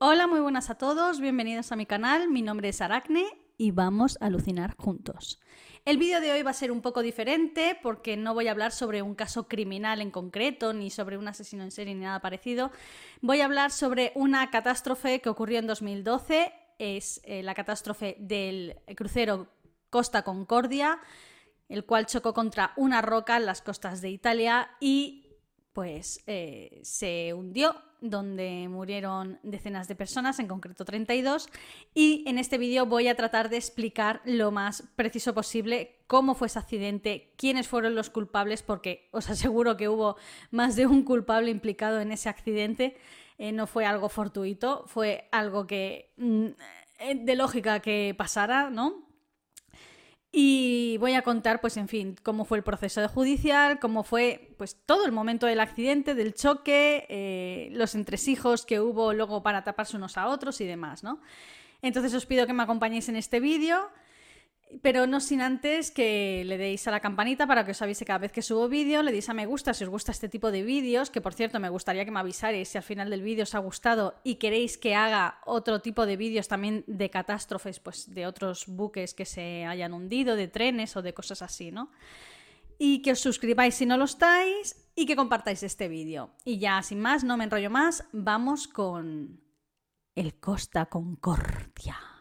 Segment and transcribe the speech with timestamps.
[0.00, 4.16] Hola, muy buenas a todos, bienvenidos a mi canal, mi nombre es Aracne y vamos
[4.20, 5.40] a alucinar juntos.
[5.84, 8.70] El vídeo de hoy va a ser un poco diferente porque no voy a hablar
[8.70, 12.70] sobre un caso criminal en concreto, ni sobre un asesino en serie, ni nada parecido.
[13.22, 18.76] Voy a hablar sobre una catástrofe que ocurrió en 2012, es eh, la catástrofe del
[18.94, 19.48] crucero
[19.90, 21.00] Costa Concordia,
[21.68, 25.27] el cual chocó contra una roca en las costas de Italia y
[25.78, 31.48] pues eh, se hundió, donde murieron decenas de personas, en concreto 32,
[31.94, 36.48] y en este vídeo voy a tratar de explicar lo más preciso posible cómo fue
[36.48, 40.16] ese accidente, quiénes fueron los culpables, porque os aseguro que hubo
[40.50, 42.96] más de un culpable implicado en ese accidente,
[43.38, 46.46] eh, no fue algo fortuito, fue algo que mm,
[46.98, 49.07] eh, de lógica que pasara, ¿no?
[50.30, 54.76] Y voy a contar, pues, en fin, cómo fue el proceso judicial, cómo fue, pues,
[54.84, 59.96] todo el momento del accidente, del choque, eh, los entresijos que hubo luego para taparse
[59.96, 61.20] unos a otros y demás, ¿no?
[61.80, 63.90] Entonces os pido que me acompañéis en este vídeo.
[64.82, 68.18] Pero no sin antes que le deis a la campanita para que os avise cada
[68.18, 70.62] vez que subo vídeo, le deis a me gusta si os gusta este tipo de
[70.62, 73.54] vídeos, que por cierto me gustaría que me avisarais si al final del vídeo os
[73.54, 78.26] ha gustado y queréis que haga otro tipo de vídeos también de catástrofes, pues de
[78.26, 81.90] otros buques que se hayan hundido, de trenes o de cosas así, ¿no?
[82.78, 86.30] Y que os suscribáis si no lo estáis y que compartáis este vídeo.
[86.44, 89.40] Y ya sin más, no me enrollo más, vamos con
[90.14, 92.17] el Costa Concordia.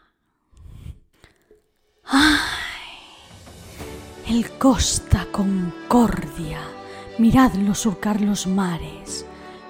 [2.09, 2.39] ¡Ay!
[4.27, 6.61] El Costa Concordia.
[7.17, 9.25] Miradlo surcar los mares.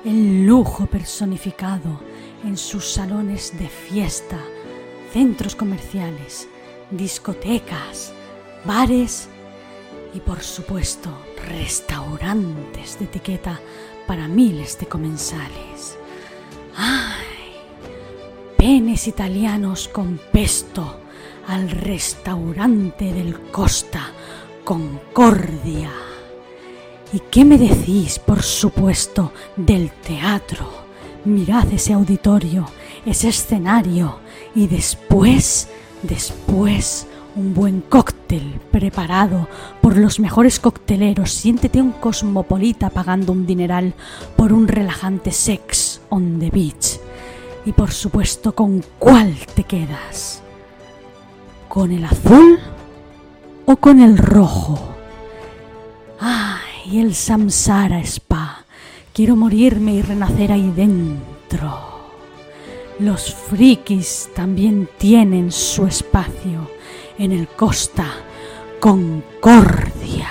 [0.05, 1.99] El lujo personificado
[2.43, 4.39] en sus salones de fiesta,
[5.11, 6.47] centros comerciales,
[6.91, 8.13] discotecas,
[8.65, 9.29] bares
[10.13, 11.09] y por supuesto
[11.47, 13.59] restaurantes de etiqueta
[14.05, 15.97] para miles de comensales.
[16.75, 17.25] ¡Ay!
[18.57, 21.06] Penes italianos con pesto
[21.47, 24.11] al restaurante del Costa
[24.63, 25.89] Concordia.
[27.13, 30.67] ¿Y qué me decís, por supuesto, del teatro?
[31.23, 32.67] Mirad ese auditorio,
[33.05, 34.19] ese escenario
[34.55, 35.69] y después,
[36.03, 39.47] después, un buen cóctel preparado
[39.81, 41.31] por los mejores cocteleros.
[41.31, 43.93] Siéntete un cosmopolita pagando un dineral
[44.35, 46.99] por un relajante sex on the beach.
[47.65, 50.43] Y por supuesto, ¿con cuál te quedas?
[51.67, 52.59] ¿Con el azul
[53.65, 54.95] o con el rojo?
[56.19, 58.65] ¡Ay, el Samsara Spa!
[59.13, 61.87] Quiero morirme y renacer ahí dentro.
[62.99, 66.71] Los frikis también tienen su espacio
[67.19, 68.05] en el Costa
[68.79, 70.29] Concordia.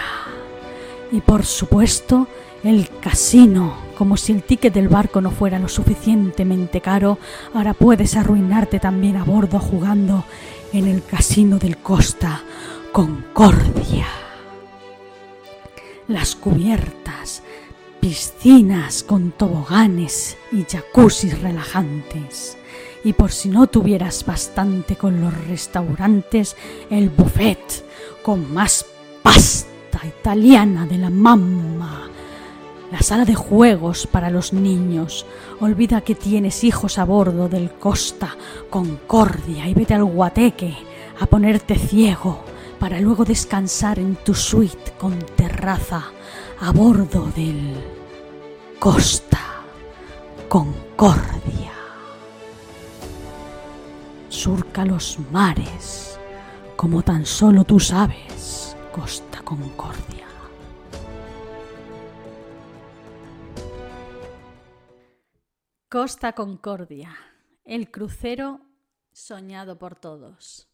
[1.12, 2.26] Y por supuesto,
[2.64, 7.18] el casino, como si el ticket del barco no fuera lo suficientemente caro,
[7.54, 10.24] ahora puedes arruinarte también a bordo jugando
[10.76, 12.42] en el casino del Costa
[12.92, 14.06] Concordia.
[16.06, 17.42] Las cubiertas,
[17.98, 22.58] piscinas con toboganes y jacuzzis relajantes.
[23.04, 26.56] Y por si no tuvieras bastante con los restaurantes,
[26.90, 27.58] el buffet
[28.22, 28.84] con más
[29.22, 32.10] pasta italiana de la mamma
[32.90, 35.26] la sala de juegos para los niños.
[35.60, 38.36] Olvida que tienes hijos a bordo del Costa
[38.70, 40.74] Concordia y vete al guateque
[41.20, 42.44] a ponerte ciego
[42.78, 46.04] para luego descansar en tu suite con terraza
[46.60, 47.74] a bordo del
[48.78, 49.40] Costa
[50.48, 51.72] Concordia.
[54.28, 56.06] Surca los mares
[56.76, 60.25] como tan solo tú sabes, Costa Concordia.
[65.96, 67.16] Costa Concordia,
[67.64, 68.60] el crucero
[69.14, 70.68] soñado por todos.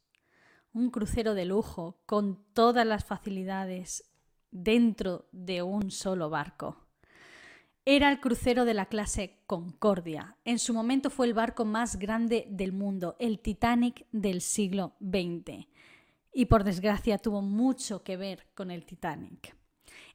[0.73, 4.03] Un crucero de lujo con todas las facilidades
[4.51, 6.89] dentro de un solo barco.
[7.85, 10.39] Era el crucero de la clase Concordia.
[10.45, 15.69] En su momento fue el barco más grande del mundo, el Titanic del siglo XX.
[16.33, 19.55] Y por desgracia tuvo mucho que ver con el Titanic.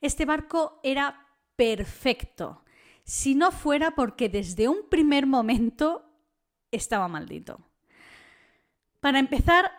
[0.02, 2.66] Este barco era perfecto
[3.08, 6.04] si no fuera porque desde un primer momento
[6.72, 7.62] estaba maldito.
[9.00, 9.72] Para empezar,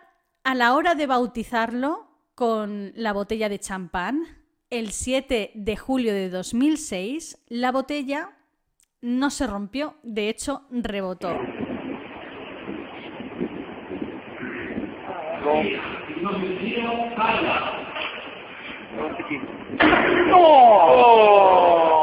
[0.43, 4.23] a la hora de bautizarlo con la botella de champán,
[4.71, 8.31] el 7 de julio de 2006, la botella
[9.01, 11.37] no se rompió, de hecho rebotó.
[20.27, 21.98] No!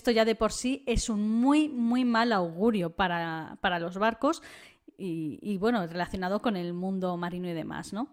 [0.00, 4.42] Esto ya de por sí es un muy, muy mal augurio para, los barcos
[4.96, 8.08] y, y, bueno, relacionado con el mundo marino y demás, ¿no?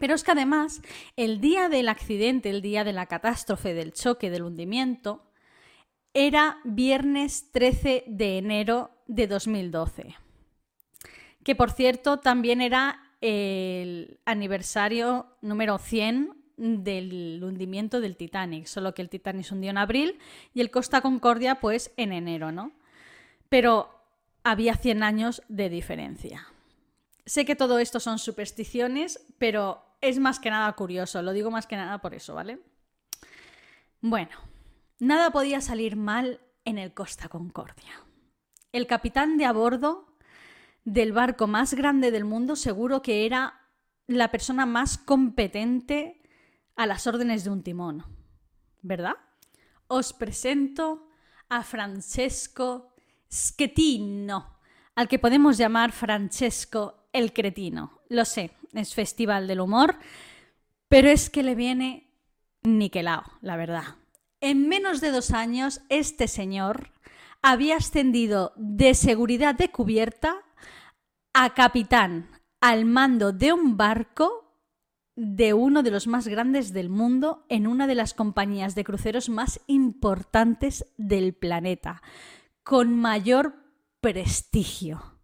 [0.00, 0.82] Pero es que además,
[1.16, 5.30] el día del accidente, el día de la catástrofe, del choque, del hundimiento,
[6.12, 10.16] era viernes 13 de enero de 2012.
[11.44, 19.02] Que por cierto también era el aniversario número 100 del hundimiento del Titanic, solo que
[19.02, 20.18] el Titanic se hundió en abril
[20.54, 22.70] y el Costa Concordia pues en enero, ¿no?
[23.48, 23.90] Pero
[24.44, 26.46] había 100 años de diferencia.
[27.26, 31.66] Sé que todo esto son supersticiones, pero es más que nada curioso, lo digo más
[31.66, 32.60] que nada por eso, ¿vale?
[34.00, 34.36] Bueno,
[35.00, 38.04] nada podía salir mal en el Costa Concordia.
[38.70, 40.06] El capitán de a bordo
[40.84, 43.60] del barco más grande del mundo seguro que era
[44.06, 46.21] la persona más competente
[46.76, 48.04] a las órdenes de un timón,
[48.82, 49.16] ¿verdad?
[49.88, 51.08] Os presento
[51.48, 52.94] a Francesco
[53.30, 54.58] Schettino,
[54.94, 58.00] al que podemos llamar Francesco el Cretino.
[58.08, 59.96] Lo sé, es Festival del Humor,
[60.88, 62.10] pero es que le viene
[62.62, 63.96] niquelado, la verdad.
[64.40, 66.90] En menos de dos años, este señor
[67.42, 70.36] había ascendido de seguridad de cubierta
[71.32, 72.28] a capitán
[72.60, 74.41] al mando de un barco
[75.24, 79.28] de uno de los más grandes del mundo en una de las compañías de cruceros
[79.28, 82.02] más importantes del planeta,
[82.64, 83.54] con mayor
[84.00, 85.20] prestigio.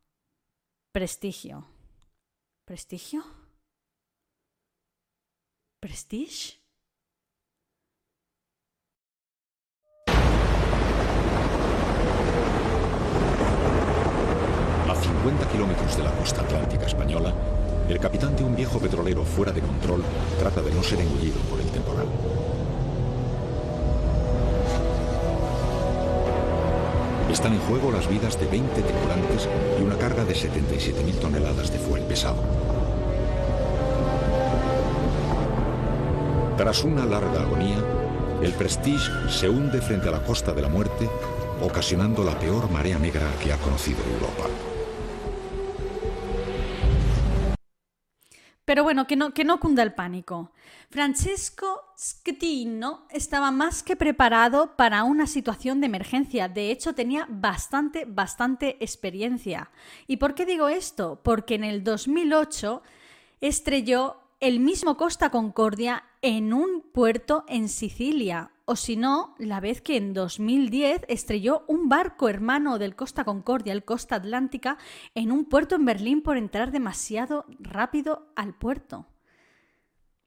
[0.93, 1.67] Prestigio.
[2.65, 3.25] ¿Prestigio?
[5.81, 6.61] ¿Prestige?
[14.89, 17.35] A 50 kilómetros de la costa atlántica española,
[17.89, 20.03] el capitán de un viejo petrolero fuera de control
[20.39, 22.07] trata de no ser engullido por el temporal.
[27.33, 29.49] Están en juego las vidas de 20 tripulantes
[29.79, 32.43] y una carga de 77.000 toneladas de fuel pesado.
[36.57, 37.79] Tras una larga agonía,
[38.43, 41.09] el Prestige se hunde frente a la costa de la muerte,
[41.63, 44.78] ocasionando la peor marea negra que ha conocido Europa.
[48.69, 50.53] Pero bueno, que no, que no cunda el pánico.
[50.91, 56.49] Francesco Schettino estaba más que preparado para una situación de emergencia.
[56.49, 59.71] De hecho, tenía bastante, bastante experiencia.
[60.07, 61.19] ¿Y por qué digo esto?
[61.23, 62.83] Porque en el 2008
[63.41, 69.81] estrelló el mismo Costa Concordia en un puerto en Sicilia, o si no, la vez
[69.81, 74.79] que en 2010 estrelló un barco hermano del Costa Concordia, el Costa Atlántica,
[75.15, 79.07] en un puerto en Berlín por entrar demasiado rápido al puerto.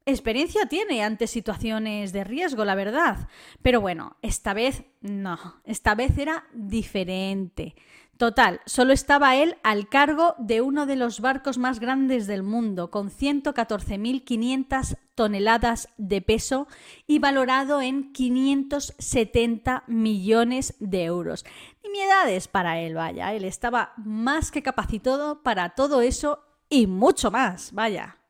[0.06, 3.28] Experiencia tiene ante situaciones de riesgo, la verdad.
[3.62, 7.76] Pero bueno, esta vez no, esta vez era diferente.
[8.22, 12.92] Total, solo estaba él al cargo de uno de los barcos más grandes del mundo,
[12.92, 16.68] con 114.500 toneladas de peso
[17.08, 21.46] y valorado en 570 millones de euros.
[21.84, 27.74] Nimiedades para él, vaya, él estaba más que capacitado para todo eso y mucho más,
[27.74, 28.21] vaya.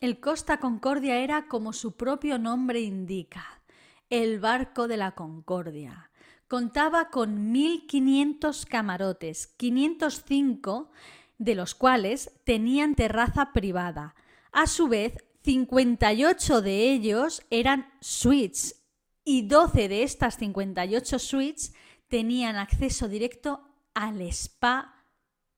[0.00, 3.62] El Costa Concordia era como su propio nombre indica,
[4.10, 6.08] el barco de la Concordia
[6.46, 10.90] contaba con 1.500 camarotes, 505
[11.36, 14.14] de los cuales tenían terraza privada.
[14.52, 18.84] A su vez, 58 de ellos eran suites
[19.24, 21.74] y 12 de estas 58 suites
[22.06, 23.62] tenían acceso directo
[23.94, 25.04] al spa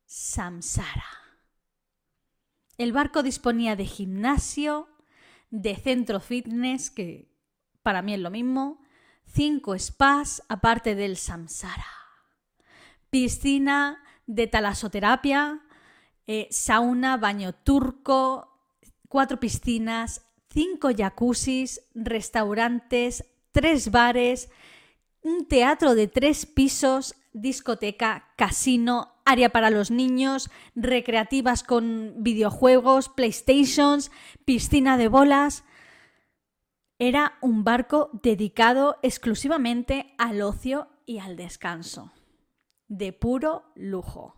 [0.07, 1.20] Samsara.
[2.81, 4.89] El barco disponía de gimnasio,
[5.51, 7.29] de centro fitness, que
[7.83, 8.81] para mí es lo mismo,
[9.27, 11.85] cinco spas aparte del samsara,
[13.11, 15.61] piscina de talasoterapia,
[16.27, 18.49] eh, sauna, baño turco,
[19.11, 24.49] cuatro piscinas, cinco jacuzzis, restaurantes, tres bares,
[25.23, 34.11] un teatro de tres pisos, discoteca, casino, área para los niños, recreativas con videojuegos, PlayStations,
[34.45, 35.65] piscina de bolas.
[36.99, 42.13] Era un barco dedicado exclusivamente al ocio y al descanso,
[42.89, 44.37] de puro lujo.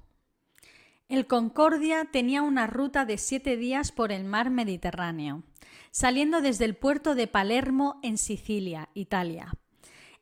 [1.09, 5.43] El Concordia tenía una ruta de siete días por el mar Mediterráneo,
[5.91, 9.53] saliendo desde el puerto de Palermo en Sicilia, Italia.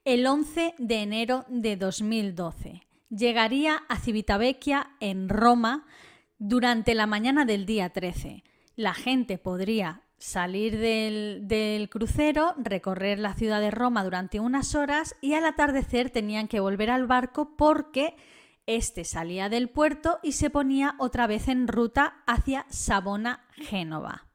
[0.06, 2.80] El 11 de enero de 2012
[3.10, 5.84] llegaría a Civitavecchia en Roma
[6.38, 8.42] durante la mañana del día 13.
[8.76, 15.16] La gente podría salir del, del, crucero, recorrer la ciudad de Roma durante unas horas
[15.20, 18.16] y al atardecer tenían que volver al barco porque
[18.64, 24.28] este salía del puerto y se ponía otra vez en ruta hacia Savona, Génova.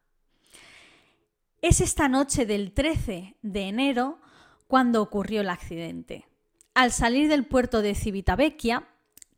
[1.64, 4.20] Es esta noche del 13 de enero
[4.68, 6.26] cuando ocurrió el accidente.
[6.74, 8.88] Al salir del puerto de Civitavecchia,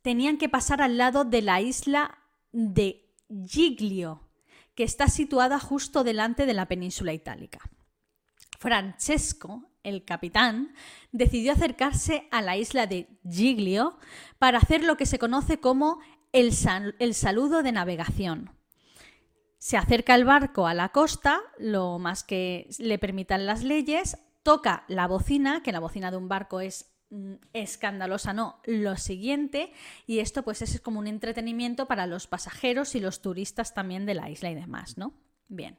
[0.02, 2.18] tenían que pasar al lado de la isla
[2.52, 3.14] de
[3.46, 4.22] Giglio,
[4.74, 7.60] que está situada justo delante de la península itálica.
[8.58, 10.74] Francesco, el capitán,
[11.12, 13.98] decidió acercarse a la isla de Giglio
[14.38, 16.00] para hacer lo que se conoce como
[16.32, 18.50] el, saludo de navegación.
[19.58, 24.16] Se acerca el barco a la costa, lo más que le permitan las leyes,
[24.48, 29.72] toca la bocina, que la bocina de un barco es Mm, escandalosa, no, lo siguiente,
[30.06, 34.12] y esto pues es como un entretenimiento para los pasajeros y los turistas también de
[34.12, 35.14] la isla y demás, ¿no?
[35.48, 35.78] Bien.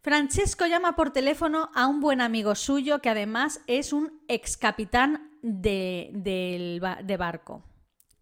[0.00, 5.30] Francesco llama por teléfono a un buen amigo suyo que además es un ex capitán
[5.42, 7.62] de, de barco,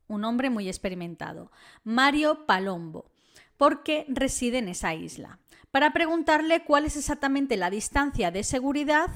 [0.08, 1.52] un hombre muy experimentado,
[1.84, 3.12] Mario Palombo,
[3.56, 5.38] porque reside en esa isla,
[5.70, 9.10] para preguntarle cuál es exactamente la distancia de seguridad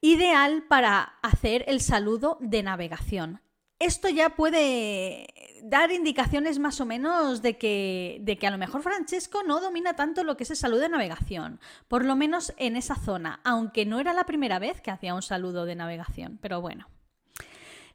[0.00, 3.40] ideal para hacer el saludo de navegación.
[3.80, 5.28] Esto ya puede
[5.62, 9.94] dar indicaciones más o menos de que, de que a lo mejor Francesco no domina
[9.94, 13.86] tanto lo que es el saludo de navegación, por lo menos en esa zona, aunque
[13.86, 16.88] no era la primera vez que hacía un saludo de navegación, pero bueno.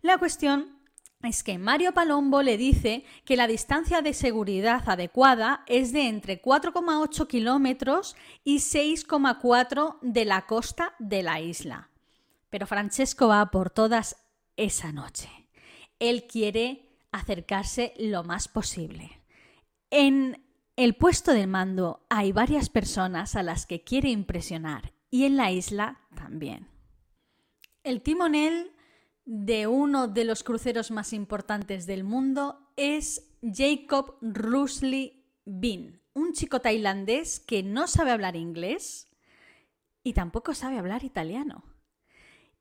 [0.02, 0.83] La cuestión
[1.24, 6.42] es que Mario Palombo le dice que la distancia de seguridad adecuada es de entre
[6.42, 11.90] 4,8 kilómetros y 6,4 de la costa de la isla.
[12.50, 14.18] Pero Francesco va por todas
[14.58, 15.30] esa noche.
[16.00, 19.22] Él quiere acercarse lo más posible.
[19.90, 20.44] En
[20.76, 25.52] el puesto de mando hay varias personas a las que quiere impresionar y en la
[25.52, 26.68] isla también.
[27.84, 28.73] El timonel
[29.26, 36.62] de uno de los cruceros más importantes del mundo es Jacob Rusli Bin, un chico
[36.62, 39.08] tailandés que no sabe hablar inglés
[40.04, 41.64] y tampoco sabe hablar italiano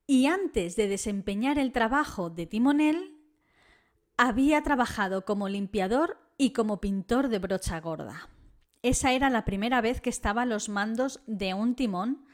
[0.07, 3.17] y antes de desempeñar el trabajo de timonel,
[4.17, 8.29] había trabajado como limpiador y como pintor de brocha gorda.
[8.83, 12.27] Esa era la primera vez que estaba a los mandos de un timón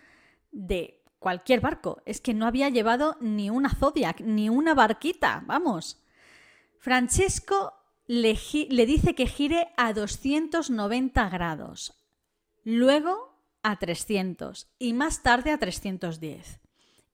[0.50, 2.02] de cualquier barco.
[2.06, 6.02] Es que no había llevado ni una Zodiac, ni una barquita, vamos.
[6.78, 7.74] Francesco
[8.06, 8.34] le,
[8.86, 11.94] dice que gire a 290 grados,
[12.64, 16.60] luego a 300 y más tarde a 310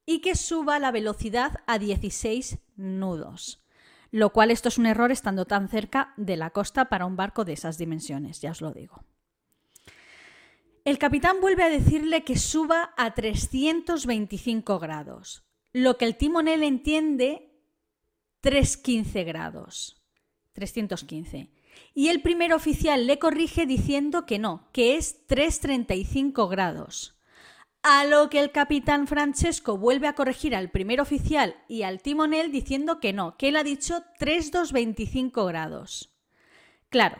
[0.06, 3.64] y que suba la velocidad a 16 nudos.
[4.10, 7.44] Lo cual esto es un error estando tan cerca de la costa para un barco
[7.44, 9.04] de esas dimensiones, ya os lo digo.
[10.84, 17.54] El capitán vuelve a decirle que suba a 325 grados, lo que el timonel entiende
[18.42, 20.02] 315 grados.
[20.52, 21.50] 315.
[21.94, 27.18] Y el primer oficial le corrige diciendo que no, que es 335 grados.
[27.82, 32.52] A lo que el capitán Francesco vuelve a corregir al primer oficial y al timonel
[32.52, 36.14] diciendo que no, que él ha dicho 3225 grados.
[36.90, 37.16] Claro,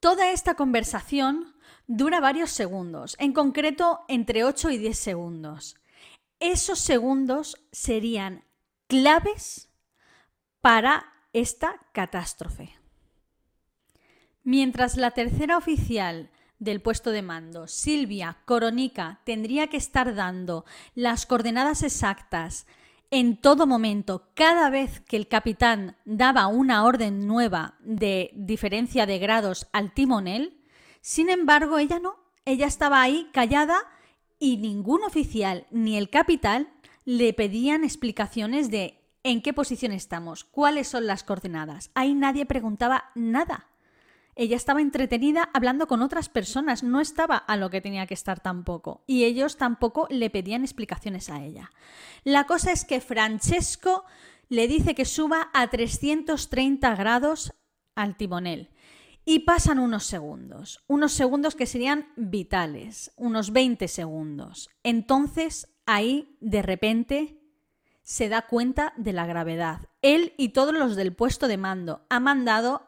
[0.00, 1.55] toda esta conversación
[1.86, 5.76] dura varios segundos, en concreto entre 8 y 10 segundos.
[6.40, 8.44] Esos segundos serían
[8.86, 9.70] claves
[10.60, 12.76] para esta catástrofe.
[14.42, 20.64] Mientras la tercera oficial del puesto de mando, Silvia Coronica, tendría que estar dando
[20.94, 22.66] las coordenadas exactas
[23.10, 29.18] en todo momento, cada vez que el capitán daba una orden nueva de diferencia de
[29.18, 30.55] grados al timonel,
[31.06, 33.78] sin embargo, ella no, ella estaba ahí callada
[34.40, 36.68] y ningún oficial ni el capitán
[37.04, 41.92] le pedían explicaciones de en qué posición estamos, cuáles son las coordenadas.
[41.94, 43.68] Ahí nadie preguntaba nada.
[44.34, 48.40] Ella estaba entretenida hablando con otras personas, no estaba a lo que tenía que estar
[48.40, 49.04] tampoco.
[49.06, 51.70] Y ellos tampoco le pedían explicaciones a ella.
[52.24, 54.04] La cosa es que Francesco
[54.48, 57.52] le dice que suba a 330 grados
[57.94, 58.70] al timonel.
[59.28, 64.70] Y pasan unos segundos, unos segundos que serían vitales, unos 20 segundos.
[64.84, 67.40] Entonces, ahí, de repente,
[68.04, 69.80] se da cuenta de la gravedad.
[70.00, 72.86] Él y todos los del puesto de mando han mandado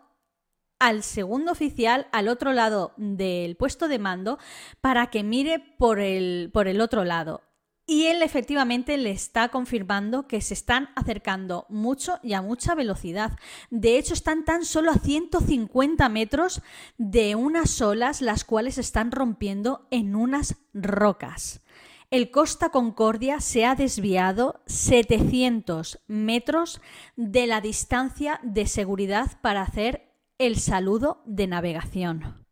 [0.79, 4.39] al segundo oficial al otro lado del puesto de mando
[4.81, 7.43] para que mire por el, por el otro lado.
[7.91, 13.39] Y él efectivamente le está confirmando que se están acercando mucho y a mucha velocidad.
[13.71, 16.61] De hecho, están tan solo a 150 metros
[16.99, 21.63] de unas olas, las cuales están rompiendo en unas rocas.
[22.11, 26.83] El Costa Concordia se ha desviado 700 metros
[27.17, 32.45] de la distancia de seguridad para hacer el saludo de navegación.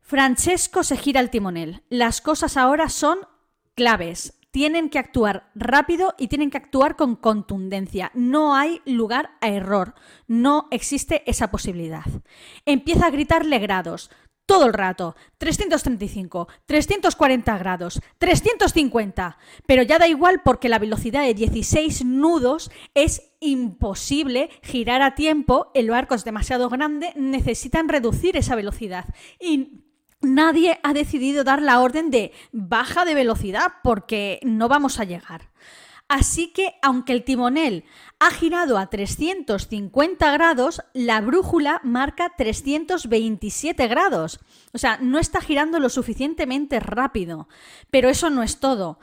[0.00, 1.82] Francesco se gira el timonel.
[1.88, 3.18] Las cosas ahora son
[3.78, 4.34] claves.
[4.50, 8.10] Tienen que actuar rápido y tienen que actuar con contundencia.
[8.12, 9.94] No hay lugar a error.
[10.26, 12.04] No existe esa posibilidad.
[12.66, 14.10] Empieza a gritarle grados
[14.46, 15.14] todo el rato.
[15.36, 19.38] 335, 340 grados, 350.
[19.64, 25.70] Pero ya da igual porque la velocidad de 16 nudos es imposible girar a tiempo.
[25.74, 27.12] El barco es demasiado grande.
[27.14, 29.04] Necesitan reducir esa velocidad.
[30.20, 35.50] Nadie ha decidido dar la orden de baja de velocidad porque no vamos a llegar.
[36.08, 37.84] Así que, aunque el timonel
[38.18, 44.40] ha girado a 350 grados, la brújula marca 327 grados.
[44.72, 47.46] O sea, no está girando lo suficientemente rápido.
[47.90, 48.98] Pero eso no es todo.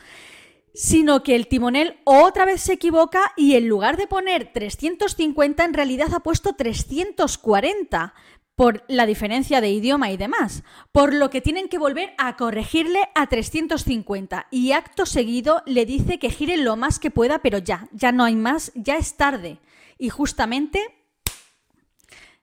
[0.74, 5.74] Sino que el timonel otra vez se equivoca y en lugar de poner 350 en
[5.76, 8.16] realidad ha puesto 340
[8.56, 13.10] por la diferencia de idioma y demás, por lo que tienen que volver a corregirle
[13.14, 17.90] a 350 y acto seguido le dice que gire lo más que pueda, pero ya,
[17.92, 19.60] ya no hay más, ya es tarde.
[19.98, 20.82] Y justamente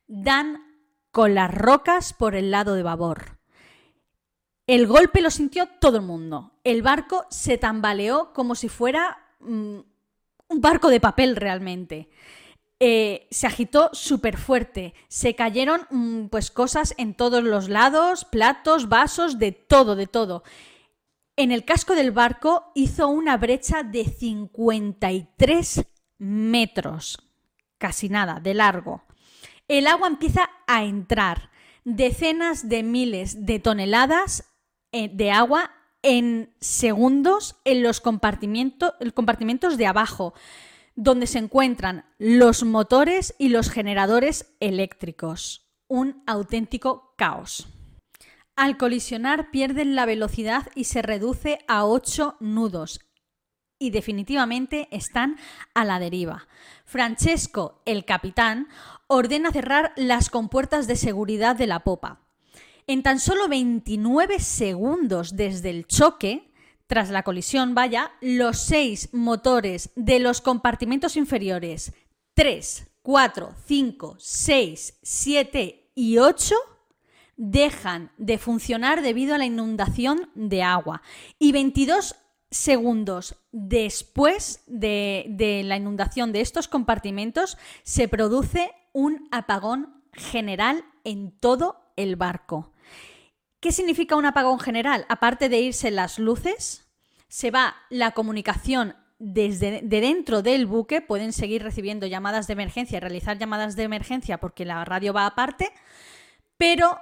[0.07, 0.62] dan
[1.11, 3.38] con las rocas por el lado de babor.
[4.66, 6.52] El golpe lo sintió todo el mundo.
[6.64, 9.78] El barco se tambaleó como si fuera mm,
[10.49, 12.09] un barco de papel realmente.
[12.85, 14.93] Eh, se agitó súper fuerte.
[15.07, 20.43] Se cayeron mm, pues cosas en todos los lados, platos, vasos, de todo, de todo.
[21.37, 25.85] En el casco del barco hizo una brecha de 53
[26.19, 27.23] metros,
[27.79, 29.05] casi nada, de largo.
[29.69, 31.51] El agua empieza a entrar,
[31.85, 34.57] decenas de miles de toneladas
[34.91, 35.71] eh, de agua
[36.03, 40.35] en segundos en los compartimentos de abajo
[40.95, 45.71] donde se encuentran los motores y los generadores eléctricos.
[45.89, 47.69] Un auténtico caos.
[48.57, 53.00] Al colisionar pierden la velocidad y se reduce a 8 nudos
[53.83, 55.37] y definitivamente están
[55.75, 56.47] a la deriva.
[56.85, 58.69] Francesco, el capitán,
[59.09, 62.21] ordena cerrar las compuertas de seguridad de la popa.
[62.87, 66.51] En tan solo 29 segundos desde el choque,
[66.93, 71.95] tras la colisión, vaya, los seis motores de los compartimentos inferiores
[72.35, 76.55] 3, 4, 5, 6, 7 y 8
[77.39, 81.00] dejan de funcionar debido a la inundación de agua.
[81.39, 82.15] Y 22
[82.50, 91.31] segundos después de, de, la inundación de estos compartimentos se produce un apagón general en
[91.31, 92.72] todo el barco.
[93.63, 95.07] ¿Qué significa un apagón general?
[95.09, 96.85] Aparte de irse las luces,
[97.29, 102.99] se va la comunicación desde de dentro del buque, pueden seguir recibiendo llamadas de emergencia
[102.99, 105.71] realizar llamadas de emergencia porque la radio va aparte,
[106.57, 106.99] pero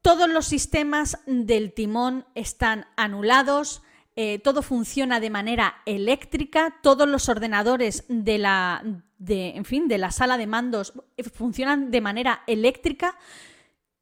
[0.00, 3.82] todos los sistemas del timón están anulados,
[4.16, 8.82] eh, todo funciona de manera eléctrica, todos los ordenadores de la,
[9.28, 13.16] en fin, de la sala de mandos eh, funcionan de manera eléctrica,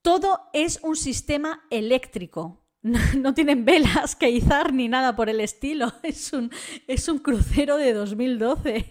[0.02, 2.60] todo es un sistema eléctrico.
[3.18, 5.92] No, tienen velas que izar ni nada por el estilo.
[6.02, 6.50] Es un,
[6.86, 8.86] es un crucero de 2012.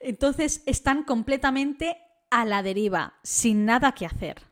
[0.00, 1.98] Entonces están completamente
[2.30, 4.42] a la deriva, sin nada que hacer.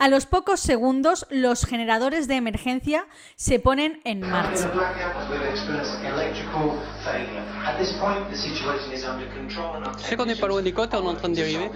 [0.00, 4.70] A los pocos segundos, los generadores de emergencia se ponen en marcha.
[9.98, 11.70] Sé qu'on n'est pas loin des côtes, on est en train de dériver.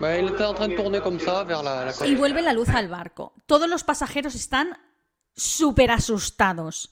[0.00, 2.08] Bah, il était en train de tourner comme ça vers la, la côte.
[2.08, 3.32] Y vuelve la luz al barco.
[3.46, 4.68] Todos los pasajeros están
[5.34, 6.90] súper asustados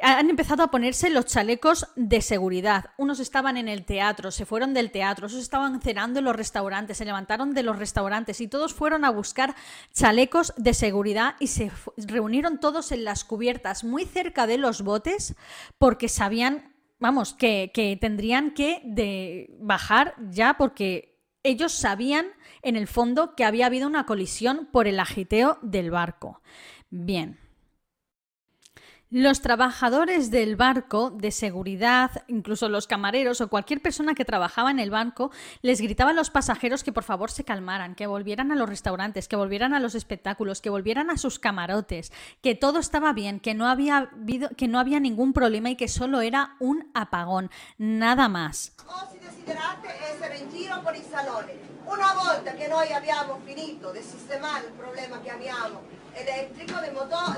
[0.00, 2.90] han empezado a ponerse los chalecos de seguridad.
[2.96, 6.98] Unos estaban en el teatro, se fueron del teatro, otros estaban cenando en los restaurantes,
[6.98, 9.56] se levantaron de los restaurantes y todos fueron a buscar
[9.92, 15.34] chalecos de seguridad y se reunieron todos en las cubiertas muy cerca de los botes
[15.78, 22.26] porque sabían, vamos, que, que tendrían que de bajar ya porque ellos sabían
[22.62, 26.40] en el fondo que había habido una colisión por el agiteo del barco.
[26.90, 27.47] Bien.
[29.10, 34.78] Los trabajadores del barco de seguridad, incluso los camareros o cualquier persona que trabajaba en
[34.78, 35.30] el banco,
[35.62, 39.26] les gritaban a los pasajeros que por favor se calmaran, que volvieran a los restaurantes,
[39.26, 43.54] que volvieran a los espectáculos, que volvieran a sus camarotes, que todo estaba bien, que
[43.54, 48.28] no había, habido, que no había ningún problema y que solo era un apagón, nada
[48.28, 48.74] más.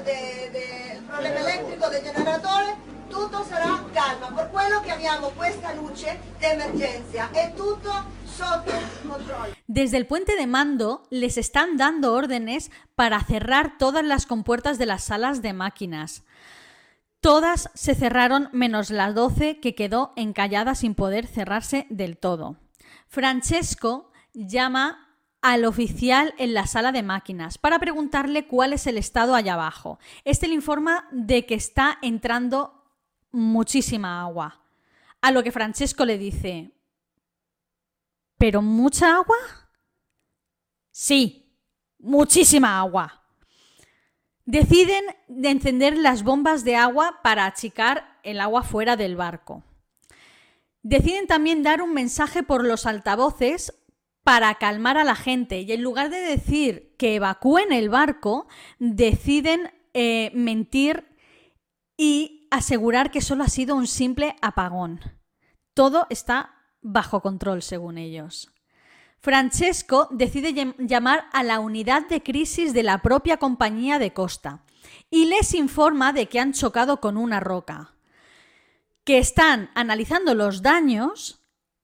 [0.05, 0.90] De, il
[1.21, 2.77] problema elettrico del generatore,
[3.09, 4.33] tutto sarà calma.
[4.33, 7.31] Per quello che abbiamo questa luce di emergenza.
[7.31, 7.93] È tutto
[8.25, 8.73] sotto
[9.07, 9.55] controllo.
[9.67, 14.87] Desde el puente de mando les están dando órdenes para cerrar todas las compuertas de
[14.87, 16.25] las salas de máquinas.
[17.21, 22.57] Todas se cerraron menos las 12 que quedó encallada sin poder cerrarse del todo.
[23.09, 25.10] Francesco llama
[25.43, 29.99] al oficial en la sala de máquinas para preguntarle cuál es el estado allá abajo.
[30.25, 32.85] Este le informa de que está entrando
[33.31, 34.61] muchísima agua.
[35.21, 36.73] A lo que Francesco le dice,
[38.39, 39.37] ¿pero mucha agua?
[40.91, 41.55] Sí,
[41.99, 43.23] muchísima agua.
[44.45, 49.63] Deciden de encender las bombas de agua para achicar el agua fuera del barco.
[50.83, 53.75] Deciden también dar un mensaje por los altavoces
[54.25, 58.47] para calmar a la gente y en lugar de decir que evacúen el barco,
[58.79, 61.17] deciden eh, mentir
[61.97, 65.01] y asegurar que solo ha sido un simple apagón.
[65.75, 68.53] Todo está bajo control, según ellos.
[69.21, 74.65] Francesco decide llamar a la unidad de crisis de la propia compañía de costa
[75.11, 77.95] y les informa de que han chocado con una roca,
[79.05, 81.40] que están analizando los daños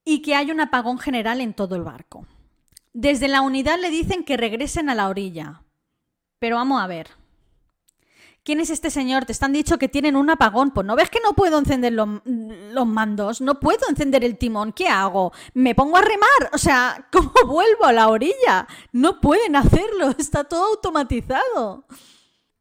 [0.08, 2.26] y que hay un apagón general en todo el barco.
[2.94, 5.62] Desde la unidad le dicen que regresen a la orilla.
[6.38, 7.10] Pero vamos a ver.
[8.44, 9.24] ¿Quién es este señor?
[9.24, 10.70] Te están dicho que tienen un apagón.
[10.70, 14.72] Pues no ves que no puedo encender los, los, mandos, no puedo encender el timón.
[14.72, 15.32] ¿Qué hago?
[15.54, 16.50] ¿Me pongo a remar?
[16.52, 18.68] O sea, ¿cómo vuelvo a la orilla?
[18.92, 21.84] No pueden hacerlo, está todo automatizado.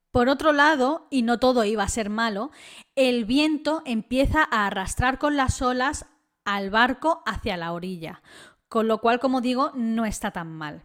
[0.10, 2.50] Por otro lado, y no todo iba a ser malo,
[2.96, 6.08] el viento empieza a arrastrar con las olas
[6.46, 8.22] al barco hacia la orilla,
[8.70, 10.84] con lo cual, como digo, no está tan mal.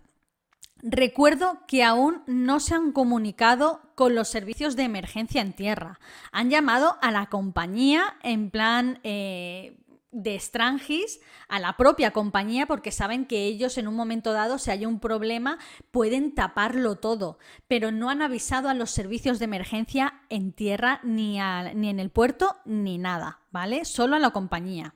[0.83, 6.01] Recuerdo que aún no se han comunicado con los servicios de emergencia en tierra.
[6.33, 9.77] Han llamado a la compañía en plan eh,
[10.11, 14.71] de Strangis, a la propia compañía, porque saben que ellos en un momento dado, si
[14.71, 15.59] hay un problema,
[15.91, 21.39] pueden taparlo todo, pero no han avisado a los servicios de emergencia en tierra, ni,
[21.75, 23.85] ni en el puerto, ni nada, ¿vale?
[23.85, 24.95] Solo a la compañía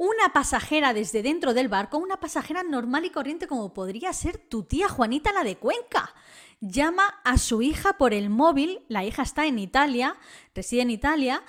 [0.00, 4.62] una pasajera desde dentro del barco, una pasajera normal y corriente como podría ser tu
[4.62, 6.14] tía Juanita la de Cuenca.
[6.58, 10.16] Llama a su hija por el móvil, la hija está en Italia,
[10.54, 11.42] reside en Italia,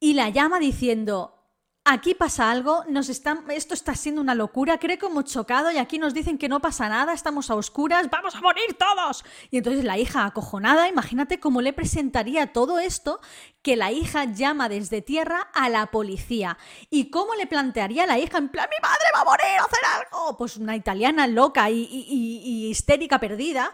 [0.00, 1.41] y la llama diciendo,
[1.84, 5.78] aquí pasa algo, nos están, esto está siendo una locura, creo que hemos chocado y
[5.78, 9.24] aquí nos dicen que no pasa nada, estamos a oscuras, vamos a morir todos.
[9.50, 13.20] Y entonces la hija acojonada, imagínate cómo le presentaría todo esto
[13.62, 16.56] que la hija llama desde tierra a la policía.
[16.88, 20.36] ¿Y cómo le plantearía la hija en plan, mi madre va a morir, hacer algo?
[20.36, 23.72] Pues una italiana loca y, histérica perdida.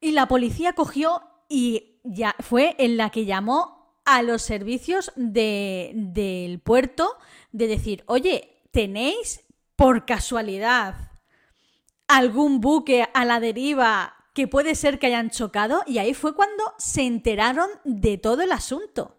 [0.00, 5.92] Y la policía cogió y ya fue en la que llamó a los servicios de,
[5.94, 7.16] del puerto
[7.52, 9.44] de decir, oye, ¿tenéis
[9.76, 11.12] por casualidad
[12.08, 15.82] algún buque a la deriva que puede ser que hayan chocado?
[15.86, 19.18] Y ahí fue cuando se enteraron de todo el asunto.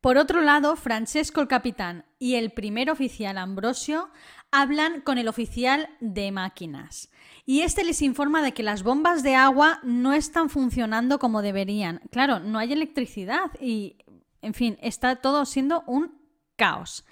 [0.00, 4.10] Por otro lado, Francesco el capitán y el primer oficial Ambrosio
[4.50, 7.10] hablan con el oficial de máquinas
[7.46, 12.00] y este les informa de que las bombas de agua no están funcionando como deberían.
[12.10, 13.96] Claro, no hay electricidad y,
[14.42, 16.23] en fin, está todo siendo un
[16.56, 17.04] caos.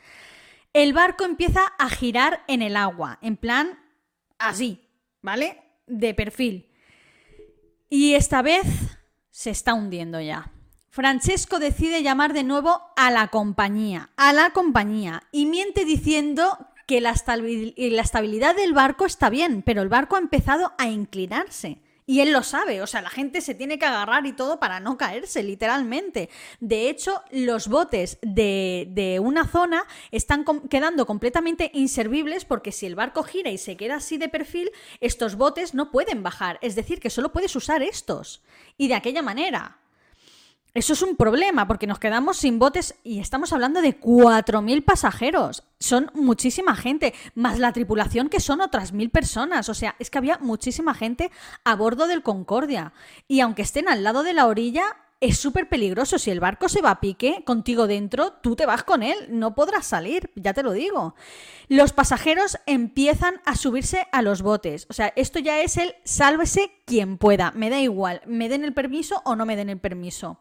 [0.72, 3.78] El barco empieza a girar en el agua, en plan
[4.38, 4.88] así,
[5.20, 5.62] ¿vale?
[5.86, 6.70] De perfil.
[7.90, 8.66] Y esta vez
[9.30, 10.50] se está hundiendo ya.
[10.88, 17.00] Francesco decide llamar de nuevo a la compañía, a la compañía, y miente diciendo que
[17.00, 21.82] la, estabilidad del barco está bien, pero el barco ha empezado a inclinarse.
[22.12, 24.80] Y él lo sabe, o sea, la gente se tiene que agarrar y todo para
[24.80, 26.28] no caerse, literalmente.
[26.60, 33.22] De hecho, los botes de, una zona están quedando completamente inservibles porque si el barco
[33.22, 34.70] gira y se queda así de perfil,
[35.00, 36.58] estos botes no pueden bajar.
[36.60, 38.42] Es decir, que solo puedes usar estos.
[38.76, 39.78] Y de aquella manera.
[40.74, 45.64] Eso es un problema porque nos quedamos sin botes y estamos hablando de 4.000 pasajeros.
[45.78, 49.68] Son muchísima gente, más la tripulación que son otras mil personas.
[49.68, 51.30] O sea, es que había muchísima gente
[51.64, 52.94] a bordo del Concordia.
[53.28, 54.84] Y aunque estén al lado de la orilla,
[55.20, 56.18] es súper peligroso.
[56.18, 59.54] Si el barco se va a pique contigo dentro, tú te vas con él, no
[59.54, 61.14] podrás salir, ya te lo digo.
[61.68, 64.86] Los pasajeros empiezan a subirse a los botes.
[64.88, 67.52] O sea, esto ya es el sálvese quien pueda.
[67.54, 70.38] Me da igual, me den el permiso o no me den el permiso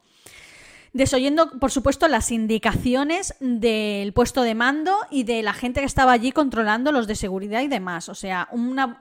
[0.93, 6.11] desoyendo, por supuesto, las indicaciones del puesto de mando y de la gente que estaba
[6.11, 8.09] allí controlando los de seguridad y demás.
[8.09, 8.99] O sea, una,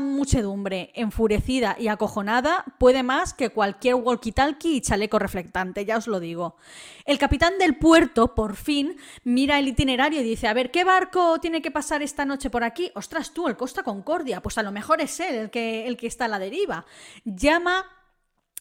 [0.00, 6.20] muchedumbre enfurecida y acojonada puede más que cualquier walkie-talkie y chaleco reflectante, ya os lo
[6.20, 6.56] digo.
[7.04, 11.38] El capitán del puerto, por fin, mira el itinerario y dice, a ver, ¿qué barco
[11.40, 12.90] tiene que pasar esta noche por aquí?
[12.94, 16.06] Ostras, tú, el Costa Concordia, pues a lo mejor es él el que, el que
[16.06, 16.86] está a la deriva.
[17.24, 17.84] Llama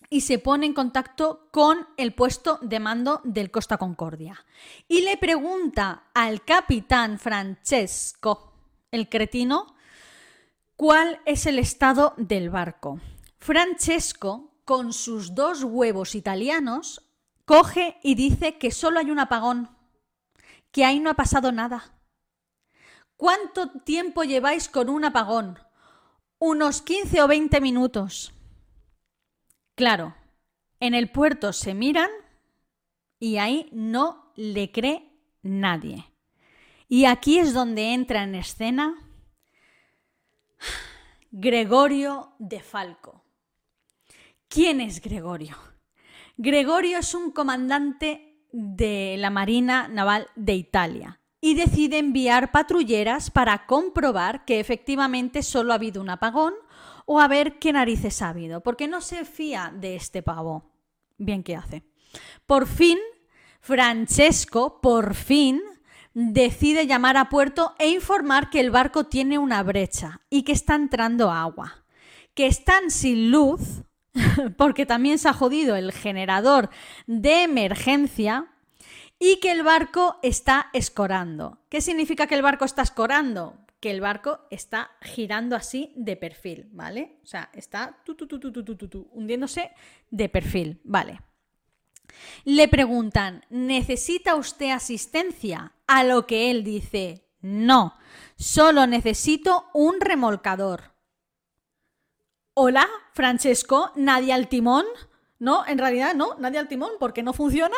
[0.10, 4.46] y se pone en contacto con el puesto de mando del Costa Concordia.
[4.88, 8.54] Y le pregunta al capitán Francesco,
[8.92, 9.76] el cretino,
[10.76, 13.00] cuál es el estado del barco.
[13.40, 17.02] Francesco, con sus dos huevos italianos,
[17.46, 19.70] coge y dice que solo hay un apagón,
[20.72, 21.94] que ahí no ha pasado nada.
[23.18, 25.60] ¿Cuánto tiempo lleváis con un apagón?
[26.40, 28.34] Unos 15 o 20 minutos.
[29.82, 30.14] Claro,
[30.80, 32.12] en el puerto se miran
[33.18, 35.10] y ahí no le cree
[35.42, 36.06] nadie.
[36.88, 38.94] Y aquí es donde entra en escena
[41.32, 43.24] Gregorio de Falco.
[44.48, 45.58] ¿Quién es Gregorio?
[46.38, 53.66] Gregorio es un comandante de la Marina Naval de Italia y decide enviar patrulleras para
[53.66, 56.54] comprobar que efectivamente solo ha habido un apagón
[57.06, 60.72] o a ver qué narices ha habido, porque no se fía de este pavo.
[61.18, 61.84] Bien que hace.
[62.46, 62.98] Por fin,
[63.60, 65.62] Francesco, por fin,
[66.14, 70.76] decide llamar a puerto e informar que el barco tiene una brecha y que está
[70.76, 71.86] entrando agua,
[72.34, 73.84] que están sin luz,
[74.58, 76.70] porque también se ha jodido el generador
[77.08, 78.48] de emergencia
[79.20, 81.60] y que el barco está escorando.
[81.70, 83.56] ¿Qué significa que el barco está escorando?
[83.82, 87.20] Que el barco está girando así de perfil, ¿vale?
[87.24, 87.98] O sea, está
[89.12, 89.72] hundiéndose
[90.12, 91.20] de perfil, ¿vale?
[92.46, 95.74] Le preguntan, ¿necesita usted asistencia?
[95.88, 97.98] A lo que él dice, no,
[98.38, 100.94] solo necesito un remolcador.
[102.54, 104.86] Hola, Francesco, ¿nadie al timón?
[105.40, 107.76] No, en realidad no, nadie al timón, porque no funciona.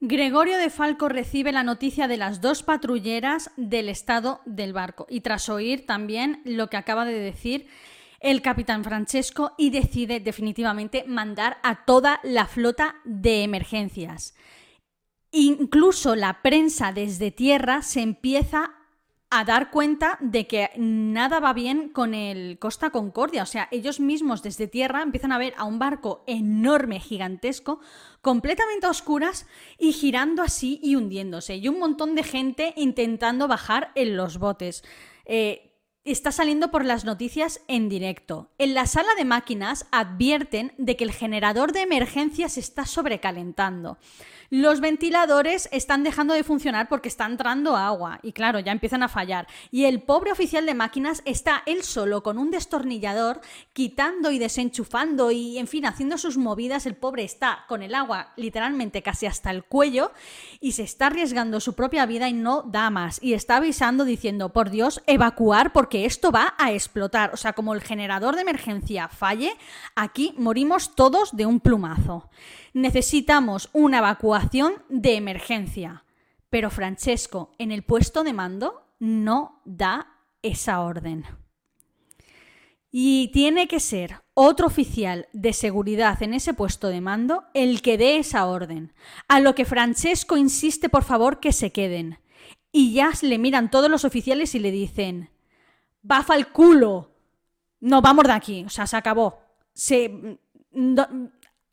[0.00, 5.22] Gregorio de Falco recibe la noticia de las dos patrulleras del estado del barco y
[5.22, 7.66] tras oír también lo que acaba de decir
[8.20, 14.34] el capitán Francesco y decide definitivamente mandar a toda la flota de emergencias.
[15.30, 18.75] Incluso la prensa desde tierra se empieza
[19.30, 23.42] a dar cuenta de que nada va bien con el Costa Concordia.
[23.42, 27.80] O sea, ellos mismos desde tierra empiezan a ver a un barco enorme, gigantesco,
[28.20, 29.46] completamente a oscuras
[29.78, 31.56] y girando así y hundiéndose.
[31.56, 34.84] Y un montón de gente intentando bajar en los botes.
[35.24, 35.72] Eh,
[36.04, 38.52] está saliendo por las noticias en directo.
[38.58, 43.98] En la sala de máquinas advierten de que el generador de emergencia se está sobrecalentando
[44.50, 49.08] los ventiladores están dejando de funcionar porque está entrando agua y claro, ya empiezan a
[49.08, 49.46] fallar.
[49.70, 53.40] Y el pobre oficial de máquinas está él solo con un destornillador
[53.72, 56.86] quitando y desenchufando y en fin haciendo sus movidas.
[56.86, 60.12] El pobre está con el agua literalmente casi hasta el cuello
[60.60, 63.18] y se está arriesgando su propia vida y no da más.
[63.22, 67.32] Y está avisando diciendo, por Dios, evacuar porque esto va a explotar.
[67.32, 69.52] O sea, como el generador de emergencia falle,
[69.94, 72.28] aquí morimos todos de un plumazo
[72.76, 76.04] necesitamos una evacuación de emergencia.
[76.50, 81.24] Pero Francesco, en el puesto de mando, no da esa orden.
[82.90, 87.96] Y tiene que ser otro oficial de seguridad en ese puesto de mando el que
[87.96, 88.92] dé esa orden.
[89.26, 92.18] A lo que Francesco insiste, por favor, que se queden.
[92.72, 95.30] Y ya le miran todos los oficiales y le dicen,
[96.02, 97.10] bafa el culo.
[97.80, 98.64] No, vamos de aquí.
[98.66, 99.40] O sea, se acabó.
[99.72, 100.38] Se,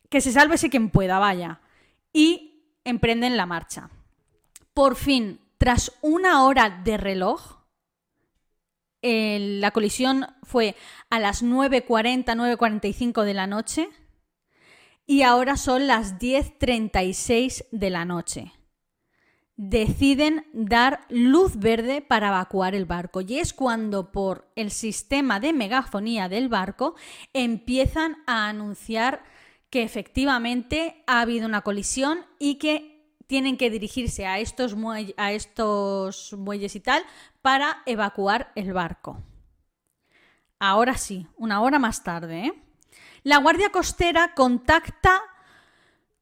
[0.08, 1.60] que se sálvese quien pueda, vaya.
[2.12, 3.90] Y emprenden la marcha.
[4.72, 7.58] Por fin, tras una hora de reloj,
[9.02, 10.76] la colisión fue
[11.10, 13.88] a las 9.40, 9.45 de la noche
[15.06, 18.52] y ahora son las 10.36 de la noche.
[19.56, 25.52] Deciden dar luz verde para evacuar el barco y es cuando por el sistema de
[25.52, 26.96] megafonía del barco
[27.32, 29.22] empiezan a anunciar
[29.74, 34.76] que efectivamente ha habido una colisión y que tienen que dirigirse a estos,
[35.16, 37.02] a estos muelles y tal
[37.42, 39.20] para evacuar el barco.
[40.60, 42.46] Ahora sí, una hora más tarde.
[42.46, 42.52] ¿eh?
[43.24, 45.20] La Guardia Costera contacta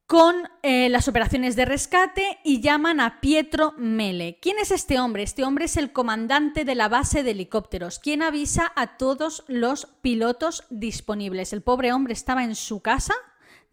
[0.07, 4.39] con eh, las operaciones de rescate y llaman a Pietro Mele.
[4.41, 5.25] ¿Quién es este hombre?
[5.25, 9.89] Este hombre es el comandante de la base de helicópteros, quien avisa a todos los
[10.01, 11.53] pilotos disponibles.
[11.53, 13.13] El pobre hombre estaba en su casa,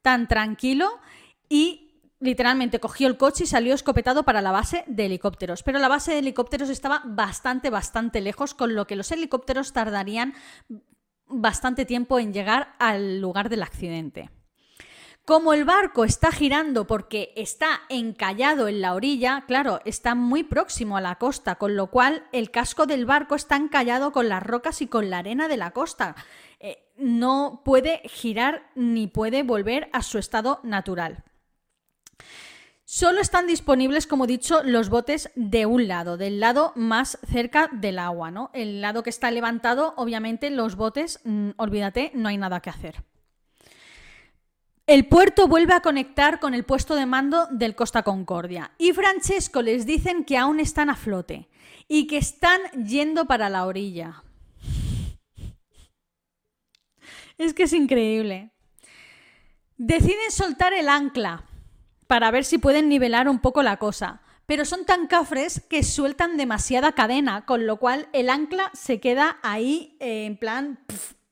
[0.09, 0.89] tan tranquilo,
[1.49, 5.61] y literalmente cogió el coche y salió escopetado para la base de helicópteros.
[5.61, 10.33] Pero la base de helicópteros estaba bastante, bastante lejos, con lo que los helicópteros tardarían
[11.27, 14.31] bastante tiempo en llegar al lugar del accidente.
[15.29, 20.97] Como el barco está girando porque está encallado en la orilla, claro, está muy próximo
[20.97, 24.81] a la costa, con lo cual el casco del barco está encallado con las rocas
[24.81, 26.15] y con la arena de la costa.
[26.59, 31.23] Eh, no puede girar ni puede volver a su estado natural.
[32.83, 37.69] Solo están disponibles, como he dicho, los botes de un lado, del lado más cerca
[37.71, 38.49] del agua, ¿no?
[38.55, 43.03] El lado que está levantado, obviamente, los botes, mm, olvídate, no hay nada que hacer.
[44.89, 49.61] El puerto vuelve a conectar con el puesto de mando del Costa Concordia y Francesco
[49.61, 51.47] les dicen que aún están a flote
[51.87, 54.23] y que están yendo para la orilla.
[57.37, 58.49] Es que es increíble.
[59.77, 61.43] Deciden soltar el ancla
[62.07, 66.35] para ver si pueden nivelar un poco la cosa, pero son tan cafres que sueltan
[66.35, 70.79] demasiada cadena, con lo cual el ancla se queda ahí eh, en plan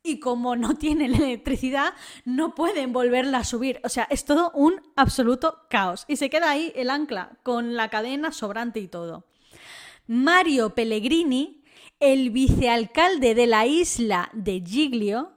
[0.07, 1.93] y como no tienen electricidad,
[2.25, 3.79] no pueden volverla a subir.
[3.83, 6.05] O sea, es todo un absoluto caos.
[6.07, 9.25] Y se queda ahí el ancla, con la cadena sobrante y todo.
[10.07, 11.63] Mario Pellegrini,
[11.99, 15.33] el vicealcalde de la isla de Giglio,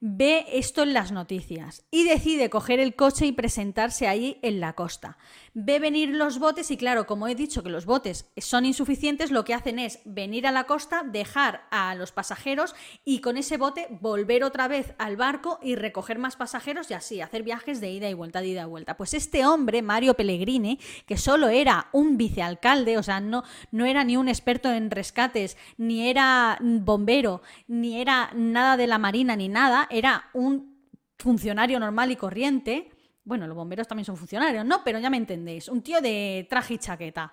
[0.00, 4.74] ve esto en las noticias y decide coger el coche y presentarse ahí en la
[4.74, 5.16] costa.
[5.56, 9.44] Ve venir los botes y claro, como he dicho que los botes son insuficientes, lo
[9.44, 13.86] que hacen es venir a la costa, dejar a los pasajeros y con ese bote
[14.00, 18.10] volver otra vez al barco y recoger más pasajeros y así hacer viajes de ida
[18.10, 18.96] y vuelta, de ida y vuelta.
[18.96, 24.02] Pues este hombre, Mario Pellegrini, que solo era un vicealcalde, o sea, no, no era
[24.02, 29.48] ni un experto en rescates, ni era bombero, ni era nada de la marina, ni
[29.48, 30.74] nada, era un
[31.16, 32.90] funcionario normal y corriente.
[33.24, 34.84] Bueno, los bomberos también son funcionarios, ¿no?
[34.84, 35.68] Pero ya me entendéis.
[35.68, 37.32] Un tío de traje y chaqueta.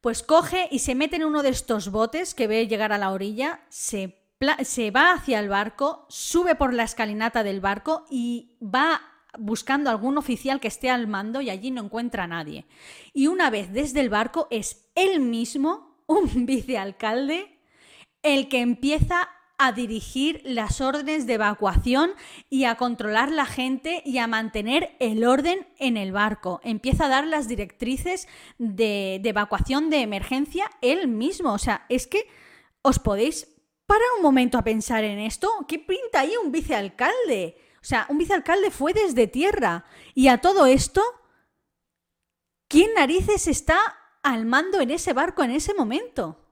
[0.00, 3.12] Pues coge y se mete en uno de estos botes que ve llegar a la
[3.12, 4.16] orilla, se,
[4.62, 9.02] se va hacia el barco, sube por la escalinata del barco y va
[9.38, 12.66] buscando algún oficial que esté al mando y allí no encuentra a nadie.
[13.12, 17.58] Y una vez desde el barco es él mismo, un vicealcalde,
[18.22, 19.28] el que empieza
[19.62, 22.12] a dirigir las órdenes de evacuación
[22.48, 26.62] y a controlar la gente y a mantener el orden en el barco.
[26.64, 31.52] Empieza a dar las directrices de, evacuación de emergencia él mismo.
[31.52, 32.26] O sea, es que
[32.80, 33.48] os podéis
[33.84, 35.50] parar un momento a pensar en esto.
[35.68, 37.58] ¿Qué pinta ahí un vicealcalde?
[37.82, 39.84] O sea, un vicealcalde fue desde tierra.
[40.14, 41.02] Y a todo esto,
[42.66, 43.78] ¿quién narices está
[44.22, 46.46] al mando en ese barco en ese momento?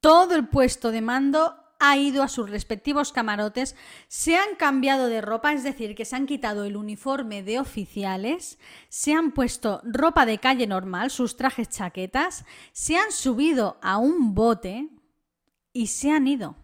[0.00, 3.76] Todo el puesto de mando ha ido a sus respectivos camarotes,
[4.08, 8.58] se han cambiado de ropa, es decir, que se han quitado el uniforme de oficiales,
[8.88, 14.34] se han puesto ropa de calle normal, sus trajes chaquetas, se han subido a un
[14.34, 14.88] bote
[15.72, 16.56] y se han ido.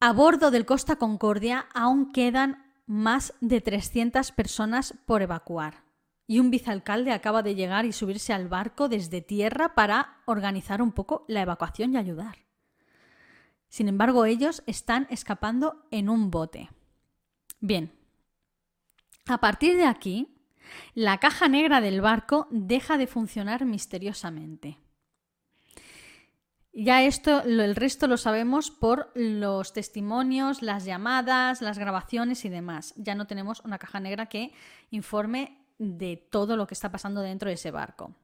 [0.00, 5.84] A bordo del Costa Concordia aún quedan más de 300 personas por evacuar.
[6.26, 10.90] Y un vicealcalde acaba de llegar y subirse al barco desde tierra para organizar un
[10.90, 12.51] poco la evacuación y ayudar.
[13.72, 16.68] Sin embargo, ellos están escapando en un bote.
[17.58, 17.90] Bien,
[19.24, 20.36] a partir de aquí,
[20.92, 24.76] la caja negra del barco deja de funcionar misteriosamente.
[26.74, 32.92] Ya esto, el resto lo sabemos por los testimonios, las llamadas, las grabaciones y demás.
[32.98, 34.52] Ya no tenemos una caja negra que
[34.90, 38.14] informe de todo lo que está pasando dentro de ese barco.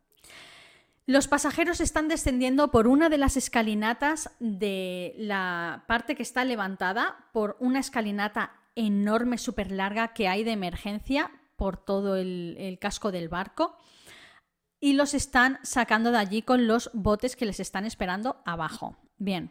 [1.09, 7.31] Los pasajeros están descendiendo por una de las escalinatas de la parte que está levantada,
[7.33, 13.31] por una escalinata enorme, súper larga que hay de emergencia por todo el, casco del
[13.31, 13.79] barco
[14.81, 18.99] y los están sacando de allí con los botes que les están esperando abajo.
[19.16, 19.51] Bien.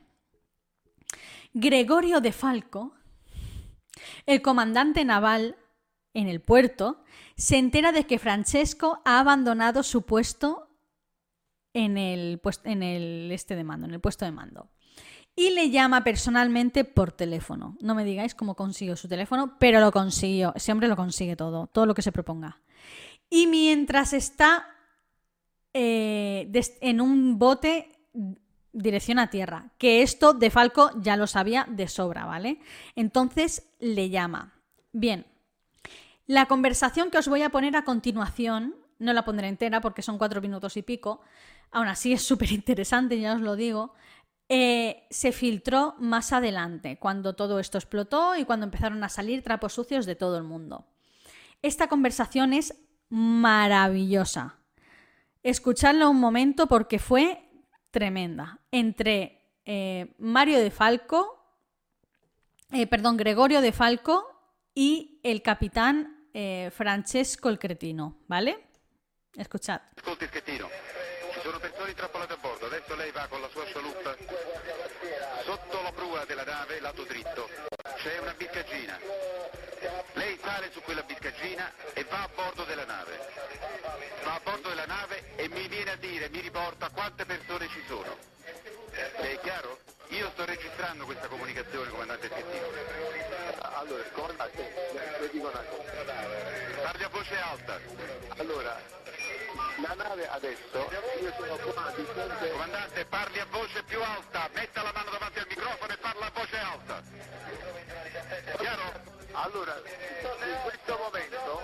[1.55, 2.93] Gregorio de Falco,
[4.27, 5.57] el comandante naval
[6.13, 7.03] en el puerto,
[7.35, 10.66] se entera de que Francesco ha abandonado su puesto
[11.77, 14.71] en el, en el este de mando, en el puesto de mando.
[15.35, 17.77] Y le llama personalmente por teléfono.
[17.79, 20.51] No me digáis cómo consiguió su teléfono, pero lo consiguió.
[20.55, 22.59] Ese hombre lo consigue todo, todo lo que se proponga.
[23.29, 24.65] Y mientras está
[25.73, 26.49] eh,
[26.81, 27.91] en un bote
[28.73, 32.59] dirección a tierra, que esto de Falco ya lo sabía de sobra, ¿vale?
[32.95, 34.53] Entonces le llama.
[34.91, 35.27] Bien,
[36.25, 40.17] La conversación que os voy a poner a continuación, no la pondré entera porque son
[40.17, 41.21] cuatro minutos y pico,
[41.71, 43.93] aún así es súper interesante, ya os lo digo,
[44.49, 49.73] eh, se filtró más adelante, cuando todo esto explotó y cuando empezaron a salir trapos
[49.73, 50.85] sucios de todo el mundo.
[51.61, 52.73] Esta conversación es
[53.09, 54.55] maravillosa.
[55.43, 57.41] Escuchadla un momento porque fue
[57.91, 58.59] tremenda.
[58.71, 61.43] Entre eh, Mario de Falco,
[62.71, 64.25] eh, perdón, Gregorio de Falco
[64.73, 66.13] y el capitán
[66.71, 68.66] Francesco il Cretino, ¿vale?
[69.37, 69.79] Escuchad.
[69.95, 70.67] Ascolti Schettino,
[71.31, 74.15] ci sono persone intrappolate a bordo, adesso lei va con la sua scialuppa
[75.43, 77.47] sotto la prua della nave, lato dritto,
[77.97, 78.99] c'è una biscaggina.
[80.13, 83.19] Lei sale su quella biscaggina e va a bordo della nave.
[84.23, 87.83] Va a bordo della nave e mi viene a dire, mi riporta quante persone ci
[87.87, 88.17] sono.
[88.91, 89.77] Le è chiaro?
[90.07, 92.65] Io sto registrando questa comunicazione, comandante Schettino.
[93.61, 94.73] Allora, comandante,
[95.19, 96.13] le dico una cosa.
[96.81, 97.79] Parli a voce alta.
[98.37, 98.96] Allora,
[99.81, 100.89] la nave adesso,
[101.21, 102.49] io sono qua di fronte...
[102.51, 106.31] Comandante, parli a voce più alta, metta la mano davanti al microfono e parla a
[106.33, 107.03] voce alta.
[108.57, 109.15] Chiaro?
[109.33, 111.61] Allora, in questo momento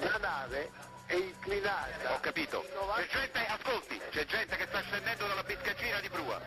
[0.00, 0.70] la nave
[1.06, 2.14] è inclinata.
[2.14, 2.64] Ho capito.
[2.96, 6.40] C'è gente, ascolti, c'è gente che sta scendendo dalla biscaggina di prua.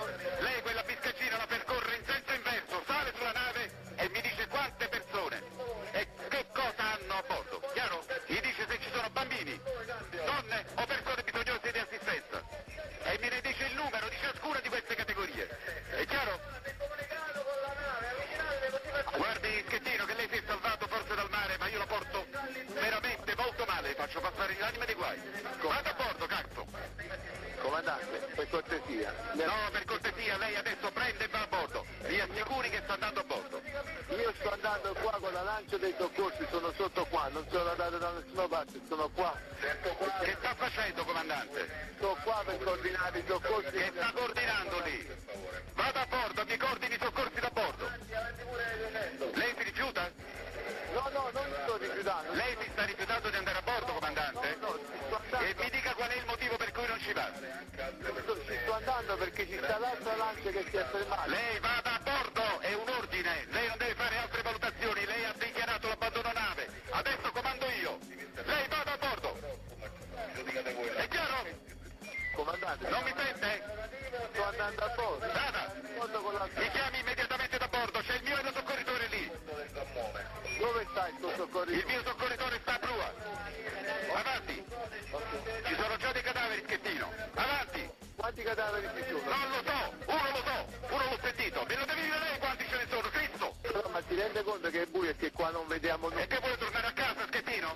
[9.38, 9.60] Bambini,
[10.26, 12.44] donne o persone bisognose di assistenza.
[13.04, 15.48] E me ne dice il numero di ciascuna di queste categorie.
[15.92, 16.40] È chiaro?
[19.16, 22.26] Guardi, Schettino, che lei si è salvato forse dal mare, ma io la porto
[22.80, 25.20] veramente molto male, faccio passare l'anima dei guai.
[25.62, 26.66] Vada a bordo, cazzo!
[27.62, 29.14] Comandante, per cortesia.
[29.34, 31.86] No, per cortesia, lei adesso prende e va a bordo.
[32.08, 33.47] Mi assicuri che sta andando a bordo.
[34.68, 38.48] Andando qua con la lancia dei soccorsi, sono sotto qua, non sono andato da nessuna
[38.50, 39.34] parte, sono qua.
[39.62, 41.94] Che sta facendo, comandante?
[41.96, 43.72] Sto qua per coordinare i soccorsi.
[43.72, 45.08] Che sta coordinando lì?
[45.74, 47.90] Vada a bordo, mi coordini i soccorsi da bordo.
[49.36, 50.12] Lei si rifiuta?
[50.92, 52.34] No, no, non mi sto rifiutando.
[52.34, 54.58] Lei si sta rifiutando di andare a bordo, comandante?
[54.60, 54.78] No,
[55.28, 57.32] sto E mi dica qual è il motivo per cui non ci va.
[57.32, 61.26] sto- ci sto andando perché ci sta l'altra lancia che si è fermata.
[61.28, 62.42] Lei vada a bordo,
[72.38, 73.64] Comandante, Non mi sente?
[74.32, 75.26] sto andando a bordo.
[75.26, 78.00] L'altra- Mi chiami immediatamente da bordo.
[78.00, 79.32] C'è il mio soccorritore lì.
[80.60, 81.86] Dove sta il tuo Il soccorritore?
[81.92, 83.14] mio soccorritore sta a prua.
[84.14, 84.64] Avanti.
[85.66, 87.12] Ci sono già dei cadaveri, Schettino.
[87.34, 87.90] Avanti.
[88.16, 89.36] Quanti cadaveri ci sono?
[89.36, 89.94] Non lo so.
[90.06, 90.94] Uno lo so.
[90.94, 91.66] Uno l'ho sentito.
[91.68, 93.56] Me lo devi dire lei quanti ce ne sono, Cristo.
[93.92, 96.26] Ma ti rende conto che è buio e che qua non vediamo E nulla?
[96.28, 97.07] che vuole tornare a casa,
[97.58, 97.76] Schettino?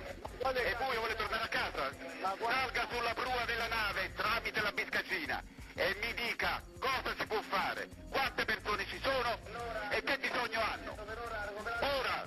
[0.54, 1.92] E voi vuole tornare a casa?
[2.22, 7.90] Salga sulla prua della nave tramite la biscaggina e mi dica cosa si può fare,
[8.10, 9.38] quante persone ci sono
[9.90, 10.98] e che bisogno hanno.
[11.98, 12.26] Ora,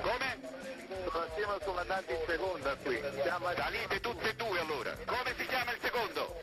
[0.00, 0.52] come?
[1.04, 3.02] Sono assieme al comandante in seconda qui.
[3.56, 4.96] Salite tutte e due allora.
[5.06, 6.40] Come si chiama il secondo?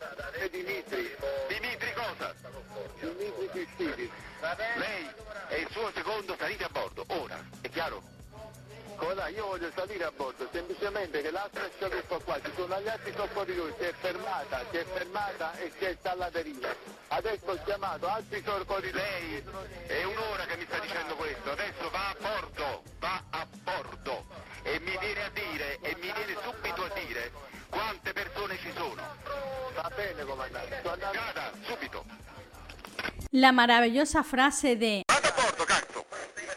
[0.50, 1.16] Dimitri.
[1.48, 2.34] Dimitri cosa?
[2.98, 4.10] Dimitri Cristidis.
[4.76, 5.08] Lei
[5.48, 8.02] e il suo secondo salite a bordo, ora, è chiaro?
[8.96, 12.88] Come là, io voglio salire a bordo, semplicemente che l'altra scialuppa qua, ci sono gli
[12.88, 16.74] altri soccorritori, si è fermata, si è fermata e si è sta alla deriva.
[17.08, 18.92] Adesso ho chiamato altri soccorritori.
[18.92, 19.44] Lei
[19.86, 24.24] è un'ora che mi sta dicendo questo, adesso va a bordo, va a bordo
[24.62, 27.32] e mi viene a dire, e mi viene subito a dire
[27.68, 29.02] quante persone ci sono.
[29.74, 31.18] Va bene comandante, sto andando.
[31.18, 32.04] Vada, subito.
[33.30, 36.04] La maravillosa frase de Vada a bordo, cazzo.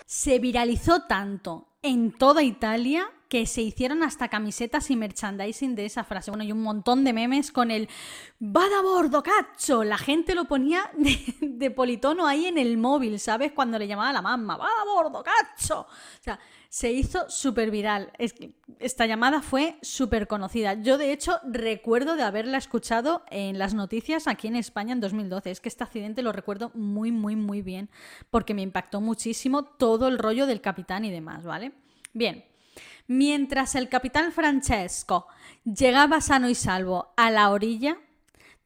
[0.06, 6.04] se viralizó tanto en toda Italia que se hicieron hasta camisetas y merchandising de esa
[6.04, 6.32] frase.
[6.32, 7.90] Bueno, y un montón de memes con el
[8.40, 9.84] ¡Vada a bordo, cacho!
[9.84, 13.52] La gente lo ponía de, de politono ahí en el móvil, ¿sabes?
[13.52, 15.82] Cuando le llamaba a la mamá, ¡Vada a bordo, cacho!
[15.82, 16.40] O sea,
[16.76, 18.12] se hizo súper viral.
[18.80, 20.74] Esta llamada fue súper conocida.
[20.74, 25.52] Yo, de hecho, recuerdo de haberla escuchado en las noticias aquí en España en 2012.
[25.52, 27.90] Es que este accidente lo recuerdo muy, muy, muy bien,
[28.30, 31.72] porque me impactó muchísimo todo el rollo del capitán y demás, ¿vale?
[32.12, 32.44] Bien.
[33.08, 35.28] Mientras el capitán Francesco
[35.64, 38.00] llegaba sano y salvo a la orilla,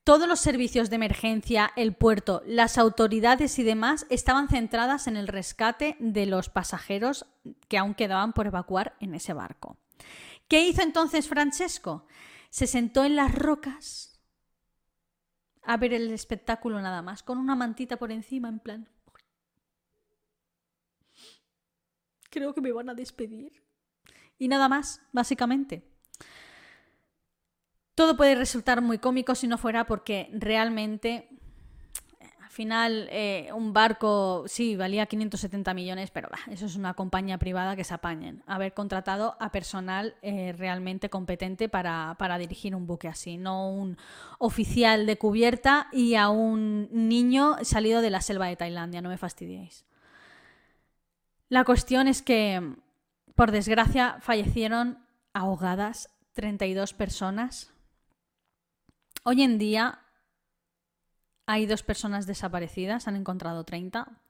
[0.03, 5.27] todos los servicios de emergencia, el puerto, las autoridades y demás estaban centradas en el
[5.27, 7.25] rescate de los pasajeros
[7.67, 9.77] que aún quedaban por evacuar en ese barco.
[10.47, 12.05] ¿Qué hizo entonces Francesco?
[12.49, 14.19] Se sentó en las rocas
[15.61, 18.89] a ver el espectáculo nada más, con una mantita por encima en plan...
[22.29, 23.63] creo que me van a despedir.
[24.37, 25.83] Y nada más, básicamente.
[27.99, 31.27] Todo puede resultar muy cómico si no fuera porque realmente
[32.41, 37.75] al final eh, un barco sí valía 570 millones, pero eso es una compañía privada
[37.75, 38.41] que se apañen.
[38.47, 43.97] Haber contratado a personal eh, realmente competente para, para dirigir un buque así, no un
[44.37, 49.17] oficial de cubierta y a un niño salido de la selva de Tailandia, no me
[49.17, 49.83] fastidiéis.
[51.49, 52.77] La cuestión es que,
[53.35, 54.99] por desgracia, fallecieron
[55.33, 57.73] ahogadas 32 personas.
[59.23, 59.99] Hoy en día
[61.45, 64.21] hay dos personas desaparecidas, han encontrado 30.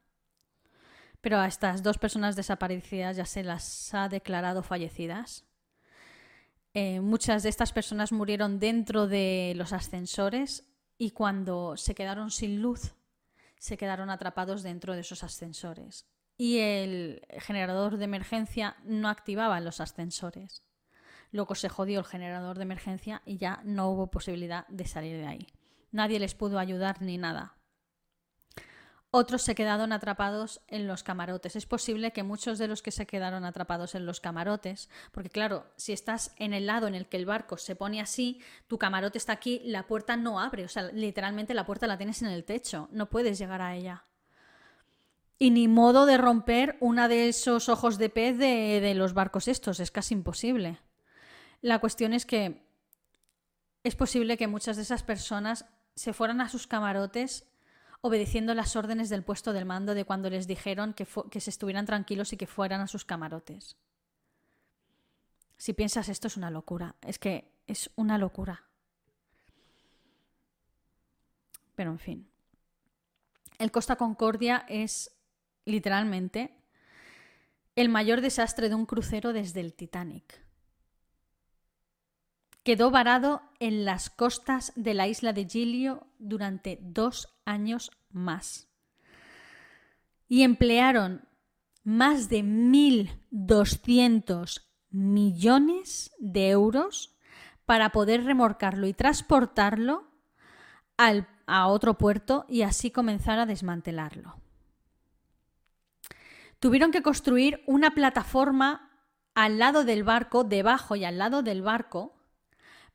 [1.21, 5.45] Pero a estas dos personas desaparecidas ya se las ha declarado fallecidas.
[6.73, 10.63] Eh, muchas de estas personas murieron dentro de los ascensores
[10.97, 12.95] y cuando se quedaron sin luz,
[13.57, 16.05] se quedaron atrapados dentro de esos ascensores
[16.37, 20.63] y el generador de emergencia no activaba los ascensores.
[21.32, 25.27] Luego se jodió el generador de emergencia y ya no hubo posibilidad de salir de
[25.27, 25.47] ahí.
[25.91, 27.55] Nadie les pudo ayudar ni nada.
[29.11, 31.55] Otros se quedaron atrapados en los camarotes.
[31.55, 35.65] Es posible que muchos de los que se quedaron atrapados en los camarotes, porque claro,
[35.77, 39.17] si estás en el lado en el que el barco se pone así, tu camarote
[39.17, 42.43] está aquí, la puerta no abre, o sea, literalmente la puerta la tienes en el
[42.43, 44.05] techo, no puedes llegar a ella.
[45.39, 49.47] Y ni modo de romper una de esos ojos de pez de, de los barcos
[49.47, 50.82] estos, es casi imposible.
[51.62, 52.64] La cuestión es que
[53.84, 57.45] es posible que muchas de esas personas se fueran a sus camarotes
[58.01, 61.86] obedeciendo las órdenes del puesto del mando de cuando les dijeron que, que, se estuvieran
[61.86, 63.76] tranquilos y que fueran a sus camarotes.
[65.57, 68.64] Si piensas esto es una locura, es que es una locura.
[71.76, 72.30] Pero en fin.
[73.57, 75.12] El Costa Concordia es
[75.66, 76.55] literalmente,
[77.76, 80.41] el mayor desastre de un crucero desde el Titanic.
[82.70, 88.70] Quedó varado en las costas de la isla de Giglio durante dos años más.
[90.28, 91.28] Y emplearon
[91.84, 94.61] más de 1.200
[94.91, 97.17] millones de euros
[97.65, 100.03] para poder remorcarlo y transportarlo
[100.95, 104.36] al, a otro puerto y así comenzar a desmantelarlo
[106.59, 108.91] tuvieron que construir una plataforma
[109.34, 112.18] al lado del barco, debajo y al lado del barco,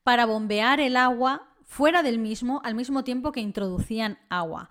[0.05, 4.69] para bombear el agua fuera del mismo al mismo tiempo que introducían agua.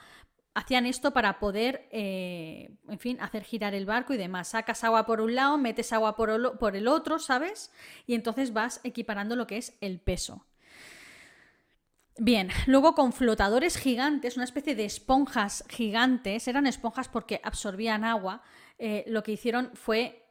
[0.55, 4.49] Hacían esto para poder, eh, en fin, hacer girar el barco y demás.
[4.49, 7.71] Sacas agua por un lado, metes agua por, el otro, ¿sabes?
[8.05, 10.45] Y entonces vas equiparando lo que es el peso.
[12.19, 18.43] Bien, luego con flotadores gigantes, una especie de esponjas gigantes, eran esponjas porque absorbían agua,
[18.77, 20.23] eh, lo que hicieron fue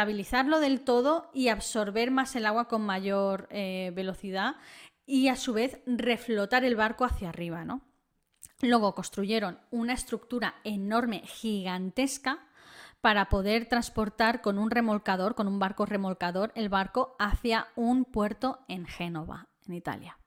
[0.00, 4.56] estabilizarlo del todo y absorber más el agua con mayor eh, velocidad
[5.04, 7.82] y a su vez reflotar el barco hacia arriba, ¿no?
[8.62, 12.46] Luego construyeron una estructura enorme, gigantesca,
[13.02, 18.60] para poder transportar con un remolcador, con un barco remolcador, el barco hacia un puerto
[18.68, 20.18] en Génova, en Italia.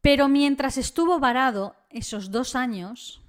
[0.00, 3.20] Pero mientras estuvo varado esos dos años,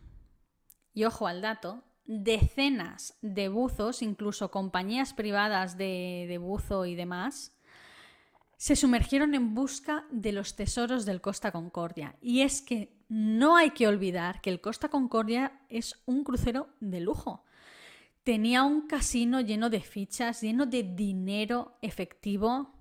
[0.93, 7.53] y ojo al dato, decenas de buzos, incluso compañías privadas de, buzo y demás,
[8.55, 12.15] se sumergieron en busca de los tesoros del Costa Concordia.
[12.21, 17.01] Y es que no hay que olvidar que el Costa Concordia es un crucero de
[17.01, 17.43] lujo.
[18.23, 22.73] Tenía un casino lleno de fichas, lleno de dinero efectivo.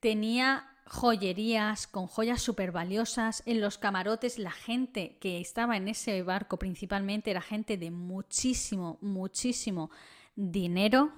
[0.00, 3.42] Tenía joyerías, con joyas súper valiosas.
[3.46, 8.98] En los camarotes la gente que estaba en ese barco principalmente era gente de muchísimo,
[9.00, 9.90] muchísimo
[10.34, 11.12] dinero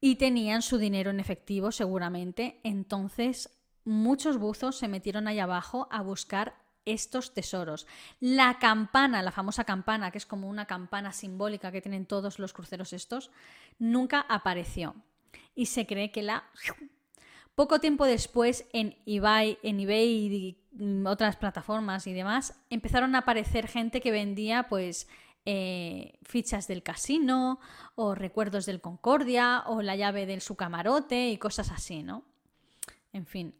[0.00, 2.60] y tenían su dinero en efectivo seguramente.
[2.64, 3.50] Entonces
[3.84, 6.54] muchos buzos se metieron ahí abajo a buscar
[6.84, 7.86] estos tesoros.
[8.20, 12.52] La campana, la famosa campana, que es como una campana simbólica que tienen todos los
[12.52, 13.30] cruceros estos,
[13.78, 14.94] nunca apareció.
[15.54, 16.44] Y se cree que la
[17.56, 23.66] poco tiempo después, en eBay, en eBay y otras plataformas y demás, empezaron a aparecer
[23.66, 25.08] gente que vendía pues
[25.46, 27.58] eh, fichas del casino
[27.94, 32.24] o recuerdos del Concordia o la llave del su camarote y cosas así, ¿no?
[33.14, 33.54] En fin,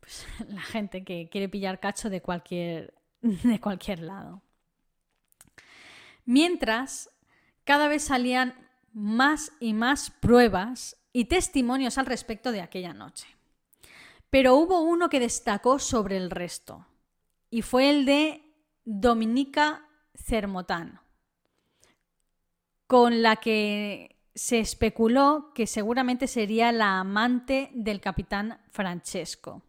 [0.00, 4.40] pues, la gente que quiere pillar cacho de cualquier, de cualquier lado.
[6.24, 7.10] Mientras,
[7.64, 8.54] cada vez salían
[8.94, 13.26] más y más pruebas y testimonios al respecto de aquella noche.
[14.30, 16.86] Pero hubo uno que destacó sobre el resto,
[17.50, 18.42] y fue el de
[18.84, 21.00] Dominica Cermotán.
[22.88, 29.62] con la que se especuló que seguramente sería la amante del capitán Francesco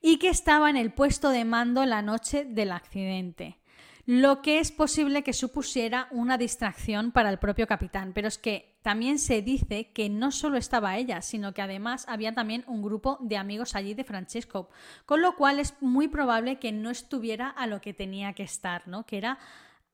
[0.00, 3.58] y que estaba en el puesto de mando la noche del accidente,
[4.06, 8.12] lo que es posible que supusiera una distracción para el propio capitán.
[8.14, 12.32] Pero es que también se dice que no solo estaba ella, sino que además había
[12.34, 14.68] también un grupo de amigos allí de Francesco,
[15.06, 18.86] con lo cual es muy probable que no estuviera a lo que tenía que estar,
[18.86, 19.04] ¿no?
[19.04, 19.40] Que era,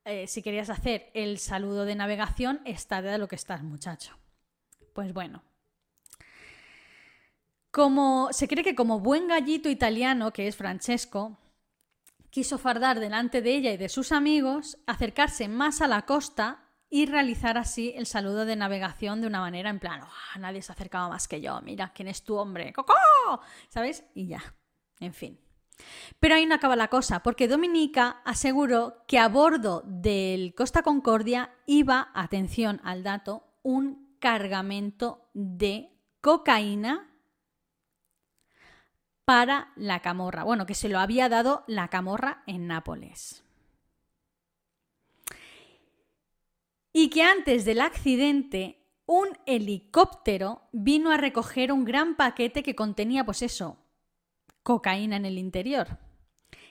[0.05, 4.15] eh, si querías hacer el saludo de navegación, estar de lo que estás, muchacho.
[4.93, 5.43] Pues bueno,
[7.71, 11.39] como se cree que como buen gallito italiano que es Francesco,
[12.29, 17.07] quiso fardar delante de ella y de sus amigos, acercarse más a la costa y
[17.07, 20.03] realizar así el saludo de navegación de una manera en plan,
[20.39, 22.71] nadie se ha acercado más que yo, mira, ¿quién es tu hombre?
[22.75, 22.93] ¡Cocó!
[23.71, 24.05] ¿Sabes?
[24.15, 24.43] Y ya,
[25.01, 25.41] en fin.
[26.21, 31.55] Pero ahí no acaba la cosa, porque Dominica aseguró que a bordo del Costa Concordia
[31.65, 37.11] iba, atención al dato, un cargamento de cocaína
[39.25, 40.45] para la camorra.
[40.45, 43.43] Bueno, que se lo había dado la camorra en Nápoles.
[46.93, 53.25] Y que antes del accidente, un helicóptero vino a recoger un gran paquete que contenía,
[53.25, 53.79] pues eso,
[54.63, 55.99] cocaína en el interior.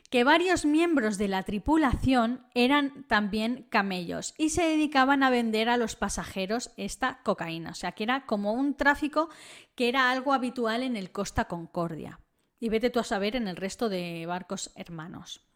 [0.09, 5.77] Que varios miembros de la tripulación eran también camellos y se dedicaban a vender a
[5.77, 7.71] los pasajeros esta cocaína.
[7.71, 9.29] O sea, que era como un tráfico
[9.75, 12.19] que era algo habitual en el Costa Concordia
[12.59, 15.50] y vete tú a saber en el resto de barcos hermanos.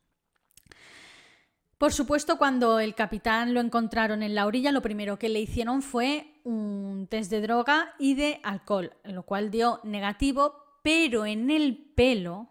[1.77, 5.81] Por supuesto, cuando el capitán lo encontraron en la orilla, lo primero que le hicieron
[5.81, 11.91] fue un test de droga y de alcohol, lo cual dio negativo, pero en el
[11.95, 12.49] pelo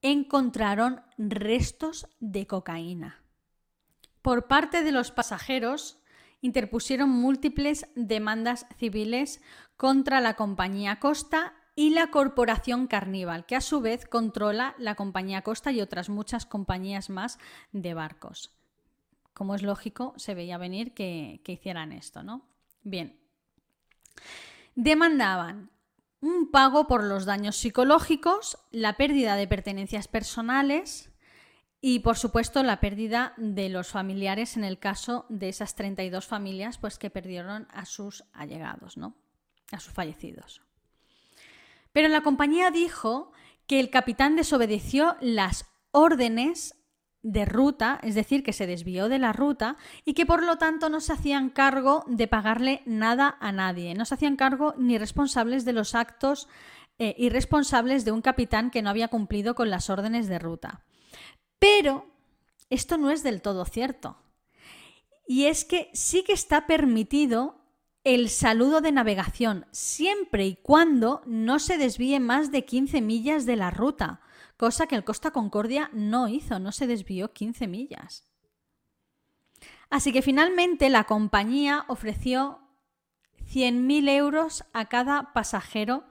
[0.00, 3.22] encontraron restos de cocaína.
[4.20, 5.98] Por parte de los pasajeros,
[6.40, 9.40] interpusieron múltiples demandas civiles
[9.76, 15.42] contra la compañía Costa y la Corporación Carnival, que a su vez controla la compañía
[15.42, 17.38] Costa y otras muchas compañías más
[17.72, 18.54] de barcos.
[19.32, 22.42] Como es lógico, se veía venir que, que hicieran esto, ¿no?
[22.82, 23.18] Bien.
[24.74, 25.70] Demandaban
[26.20, 31.10] un pago por los daños psicológicos, la pérdida de pertenencias personales
[31.80, 36.78] y, por supuesto, la pérdida de los familiares en el caso de esas 32 familias
[36.78, 39.16] pues, que perdieron a sus allegados, ¿no?
[39.72, 40.62] A sus fallecidos.
[41.92, 43.32] Pero la compañía dijo
[43.66, 46.74] que el capitán desobedeció las órdenes
[47.22, 50.88] de ruta, es decir, que se desvió de la ruta y que por lo tanto
[50.88, 55.64] no se hacían cargo de pagarle nada a nadie, no se hacían cargo ni responsables
[55.64, 56.48] de los actos
[56.98, 60.84] eh, irresponsables de un capitán que no había cumplido con las órdenes de ruta.
[61.58, 62.06] Pero
[62.70, 64.16] esto no es del todo cierto.
[65.26, 67.61] Y es que sí que está permitido
[68.04, 73.56] el saludo de navegación, siempre y cuando no se desvíe más de 15 millas de
[73.56, 74.20] la ruta,
[74.56, 78.26] cosa que el Costa Concordia no hizo, no se desvió 15 millas.
[79.88, 82.60] Así que finalmente la compañía ofreció
[83.52, 86.04] 100.000 euros a cada pasajero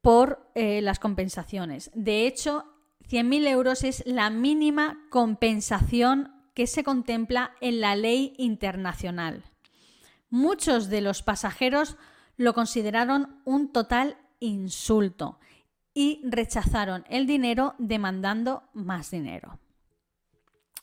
[0.00, 1.90] por eh, las compensaciones.
[1.94, 2.64] De hecho,
[3.08, 9.44] 100.000 euros es la mínima compensación que se contempla en la ley internacional.
[10.32, 11.98] Muchos de los pasajeros
[12.38, 15.38] lo consideraron un total insulto
[15.92, 19.58] y rechazaron el dinero demandando más dinero.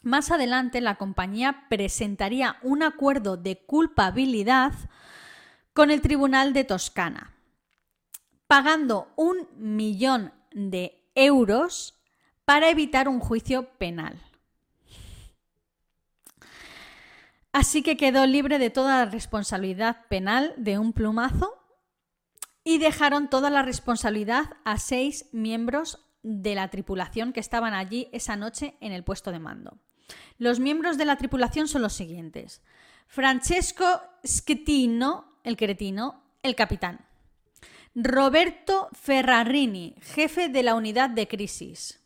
[0.03, 4.73] Más adelante la compañía presentaría un acuerdo de culpabilidad
[5.73, 7.33] con el Tribunal de Toscana,
[8.45, 11.99] pagando un millón de euros
[12.45, 14.28] para evitar un juicio penal.
[17.51, 21.55] Así que quedó libre de toda la responsabilidad penal de un plumazo
[22.63, 28.35] y dejaron toda la responsabilidad a seis miembros de la tripulación que estaban allí esa
[28.35, 29.79] noche en el puesto de mando.
[30.37, 32.61] Los miembros de la tripulación son los siguientes.
[33.07, 37.05] Francesco Schettino, el cretino, el capitán.
[37.95, 41.99] Roberto Ferrarini, jefe de la unidad de crisis.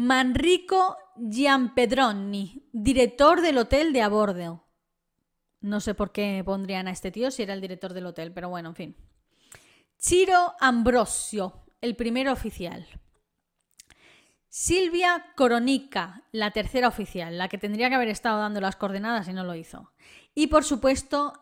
[0.00, 4.64] Manrico Giampedroni, director del hotel de a.
[5.60, 8.48] No sé por qué pondrían a este tío si era el director del hotel, pero
[8.48, 8.96] bueno, en fin.
[9.98, 12.86] Ciro Ambrosio, el primer oficial.
[14.48, 19.32] Silvia Coronica, la tercera oficial, la que tendría que haber estado dando las coordenadas y
[19.32, 19.90] no lo hizo.
[20.32, 21.32] Y por supuesto,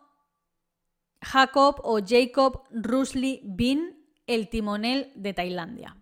[1.21, 5.95] Jacob o Jacob Rusli Bin, el timonel de Tailandia.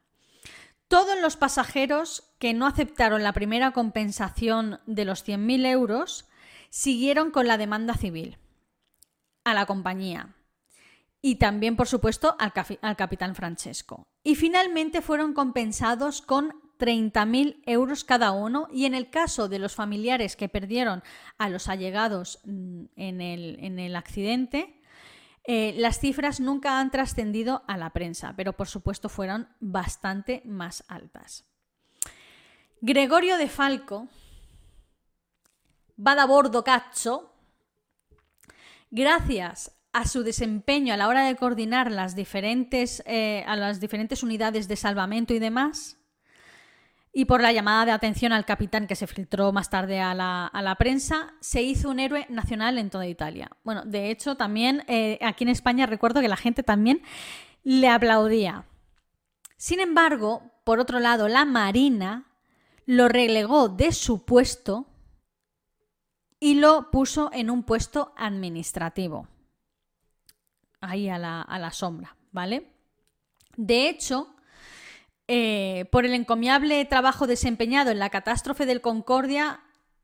[0.88, 6.26] Todos los pasajeros que no aceptaron la primera compensación de los 100.000 euros
[6.70, 8.38] siguieron con la demanda civil
[9.44, 10.36] a la compañía
[11.22, 14.04] y también, por supuesto, al, al capitán Francesco.
[14.24, 19.74] Y finalmente fueron compensados con 30.000 euros cada uno y en el caso de los
[19.74, 21.02] familiares que perdieron
[21.40, 24.80] a los allegados mm, en el, en el accidente,
[25.48, 30.84] eh, las cifras nunca han trascendido a la prensa, pero por supuesto fueron bastante más
[30.88, 31.46] altas.
[32.82, 34.08] Gregorio de Falco,
[35.96, 37.32] bordo Caccio,
[38.90, 44.24] gracias a su desempeño a la hora de coordinar las diferentes, eh, a las diferentes
[44.24, 45.98] unidades de salvamento y demás,
[47.18, 50.76] y por la llamada de atención al capitán que se filtró más tarde a la,
[50.78, 53.50] prensa, se hizo un héroe nacional en toda Italia.
[53.64, 57.02] Bueno, de hecho, también eh, aquí en España recuerdo que la gente también
[57.64, 58.66] le aplaudía.
[59.56, 62.26] Sin embargo, por otro lado, la Marina
[62.86, 64.86] lo relegó de su puesto
[66.38, 69.30] y lo puso en un puesto administrativo.
[70.82, 72.74] Ahí a la, a la sombra, ¿vale?
[73.56, 74.35] De hecho,
[75.28, 79.62] eh, por el encomiable trabajo desempeñado en la catástrofe del Concordia,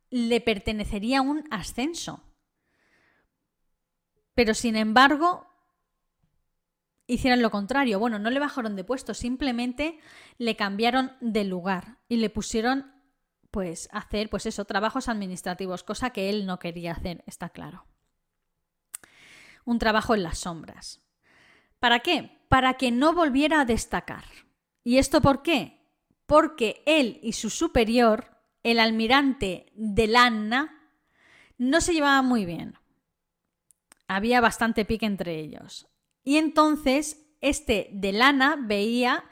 [0.10, 2.24] le pertenecería un ascenso.
[4.34, 5.48] Pero sin embargo,
[7.08, 8.00] hicieron lo contrario.
[8.00, 10.00] Bueno, no le bajaron de puesto, simplemente
[10.38, 12.92] le cambiaron de lugar y le pusieron,
[13.52, 17.86] pues, hacer, pues eso, trabajos administrativos, cosa que él no quería hacer, está claro.
[19.66, 21.02] Un trabajo en las sombras.
[21.80, 22.40] ¿Para qué?
[22.48, 24.24] Para que no volviera a destacar.
[24.84, 25.80] ¿Y esto por qué?
[26.26, 30.90] Porque él y su superior, el almirante de Lanna,
[31.58, 32.76] no se llevaban muy bien.
[34.08, 35.88] Había bastante pique entre ellos.
[36.24, 39.24] Y entonces este de Lana veía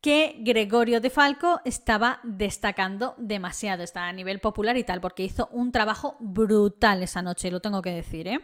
[0.00, 5.48] que Gregorio de Falco estaba destacando demasiado, estaba a nivel popular y tal, porque hizo
[5.50, 8.40] un trabajo brutal esa noche, lo tengo que decir, ¿eh?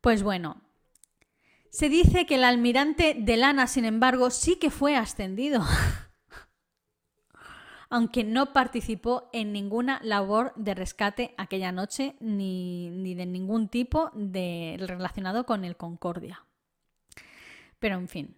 [0.00, 0.62] Pues bueno,
[1.76, 5.60] se dice que el almirante de Lana, sin embargo, sí que fue ascendido,
[7.90, 14.76] aunque no participó en ninguna labor de rescate aquella noche ni, de ningún tipo de,
[14.78, 16.46] relacionado con el Concordia.
[17.78, 18.34] Pero en fin.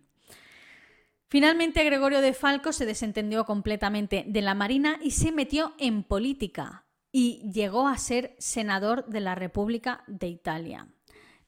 [1.28, 6.86] Finalmente Gregorio de Falco se desentendió completamente de la Marina y se metió en política
[7.12, 10.88] y llegó a ser senador de la República de Italia.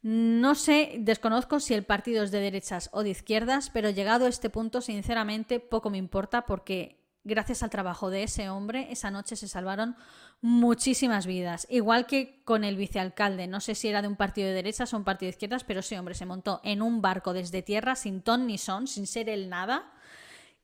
[0.03, 4.29] No sé, desconozco si el partido es de derechas o de izquierdas, pero llegado a
[4.29, 9.37] este punto, sinceramente, poco me importa porque gracias al trabajo de ese hombre, esa noche
[9.37, 9.97] se salvaron
[10.41, 11.67] muchísimas vidas.
[11.69, 14.97] Igual que con el vicealcalde, no sé si era de un partido de derechas o
[14.97, 18.23] un partido de izquierdas, pero ese hombre se montó en un barco desde tierra sin
[18.23, 19.93] ton ni son, sin ser él nada,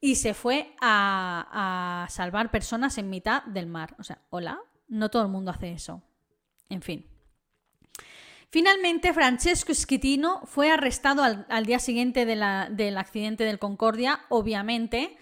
[0.01, 3.95] y se fue a salvar personas en mitad del mar.
[3.99, 4.59] O sea, hola,
[4.89, 6.03] no todo el mundo hace eso.
[6.71, 7.16] En fin.
[8.57, 15.19] Finalmente, Francesco Schettino fue arrestado al, día siguiente del accidente del Concordia, obviamente,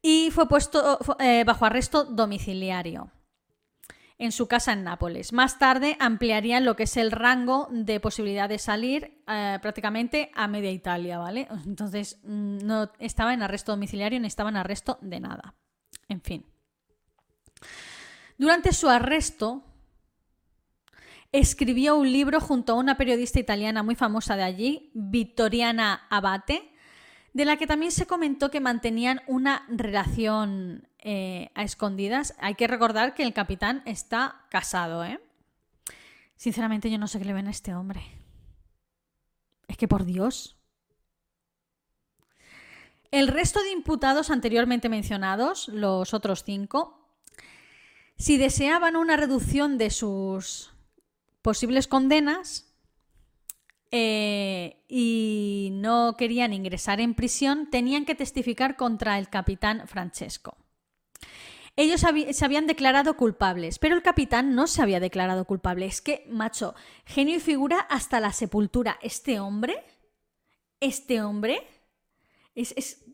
[0.00, 3.10] y fue puesto eh, bajo arresto domiciliario
[4.16, 5.32] en su casa en Nápoles.
[5.32, 10.46] Más tarde ampliarían lo que es el rango de posibilidad de salir eh, prácticamente a
[10.46, 11.48] media Italia, ¿vale?
[11.66, 15.56] Entonces mm, no estaba en arresto domiciliario ni estaba en arresto de nada.
[16.06, 16.46] En fin.
[18.36, 19.64] Durante su arresto,
[21.32, 26.72] escribió un libro junto a una periodista italiana muy famosa de allí, Vittoriana Abate,
[27.34, 32.34] de la que también se comentó que mantenían una relación eh, a escondidas.
[32.38, 35.20] Hay que recordar que el capitán está casado, ¿eh?
[36.36, 38.00] Sinceramente yo no sé qué le ven a este hombre.
[39.66, 40.56] Es que por Dios.
[43.10, 47.10] El resto de imputados anteriormente mencionados, los otros cinco,
[48.16, 50.72] si deseaban una reducción de sus
[51.42, 52.68] posibles condenas
[53.90, 60.56] eh, y no querían ingresar en prisión, tenían que testificar contra el capitán Francesco.
[61.76, 62.00] Ellos
[62.32, 65.86] se habían declarado culpables, pero el capitán no se había declarado culpable.
[65.86, 66.74] Es que, macho,
[67.06, 68.98] genio y figura hasta la sepultura.
[69.00, 69.84] Este hombre,
[70.80, 71.64] este hombre,
[72.56, 73.04] es, es,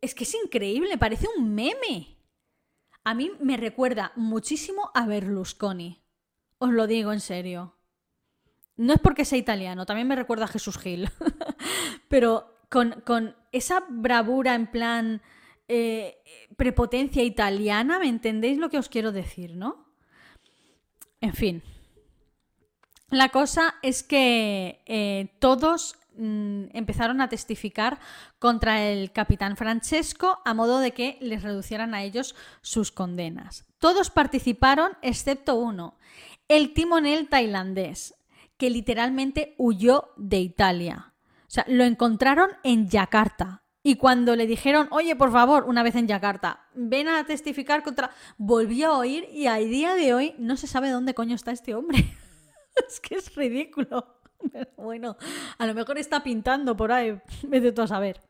[0.00, 2.18] es que es increíble, parece un meme.
[3.04, 6.03] A mí me recuerda muchísimo a Berlusconi.
[6.64, 7.74] Os lo digo en serio.
[8.78, 11.10] No es porque sea italiano, también me recuerda a Jesús Gil.
[12.08, 15.20] Pero con, esa bravura en plan
[15.68, 16.16] eh,
[16.56, 19.92] prepotencia italiana, ¿me entendéis lo que os quiero decir, no?
[21.20, 21.62] En fin.
[23.10, 28.00] La cosa es que eh, todos mm, empezaron a testificar
[28.38, 33.66] contra el capitán Francesco a modo de que les reducieran a ellos sus condenas.
[33.78, 35.98] Todos participaron excepto uno,
[36.48, 38.14] el timonel tailandés,
[38.56, 41.14] que literalmente huyó de Italia.
[41.42, 43.62] O sea, lo encontraron en Yakarta.
[43.82, 48.10] Y cuando le dijeron, oye, por favor, una vez en Yakarta, ven a testificar contra...
[48.38, 51.74] Volvió a oír y a día de hoy no se sabe dónde coño está este
[51.74, 51.98] hombre.
[52.88, 54.06] es que es ridículo.
[54.50, 55.16] Pero bueno,
[55.58, 58.20] a lo mejor está pintando por ahí, vete tú a saber.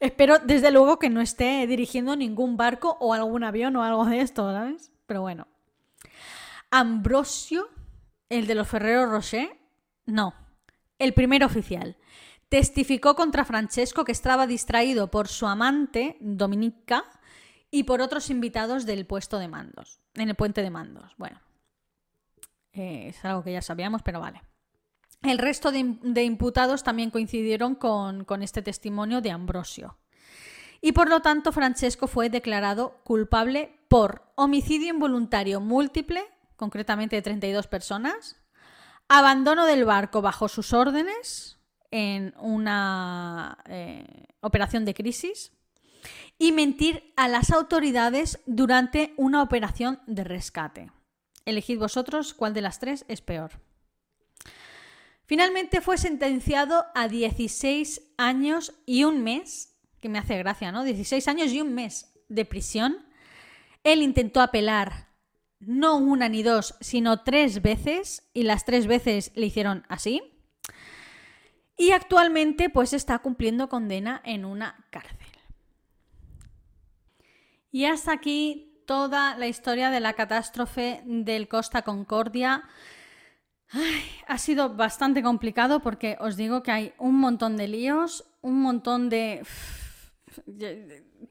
[0.00, 4.20] Espero, desde luego, que no esté dirigiendo ningún barco o algún avión o algo de
[4.20, 4.92] esto, ¿sabes?
[5.06, 5.46] Pero bueno.
[6.70, 7.68] Ambrosio,
[8.28, 9.58] el de los Ferreros Rocher,
[10.06, 10.34] no.
[10.98, 11.96] El primer oficial.
[12.48, 17.04] Testificó contra Francesco que estaba distraído por su amante, Dominica,
[17.70, 21.14] y por otros invitados del puesto de mandos, en el puente de mandos.
[21.18, 21.40] Bueno,
[22.72, 24.42] eh, es algo que ya sabíamos, pero vale.
[25.22, 29.98] El resto de, imputados también coincidieron con este testimonio de Ambrosio.
[30.80, 36.24] Y por lo tanto, Francesco fue declarado culpable por homicidio involuntario múltiple,
[36.58, 38.36] concretamente de 32 personas,
[39.08, 41.58] abandono del barco bajo sus órdenes
[41.90, 45.52] en una eh, operación de crisis
[46.36, 50.92] y mentir a las autoridades durante una operación de rescate.
[51.46, 53.52] Elegid vosotros cuál de las tres es peor.
[55.24, 60.84] Finalmente fue sentenciado a 16 años y un mes, que me hace gracia, ¿no?
[60.84, 63.06] 16 años y un mes de prisión.
[63.84, 65.07] Él intentó apelar
[65.60, 70.22] no una ni dos, sino tres veces, y las tres veces le hicieron así.
[71.76, 75.16] Y actualmente pues está cumpliendo condena en una cárcel.
[77.70, 82.64] Y hasta aquí toda la historia de la catástrofe del Costa Concordia.
[84.26, 89.08] ha sido bastante complicado porque os digo que hay un montón de líos, un montón
[89.10, 89.42] de,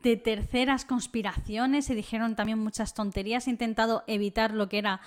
[0.04, 3.48] de terceras conspiraciones, se dijeron también muchas tonterías.
[3.48, 5.02] He intentado evitar lo que era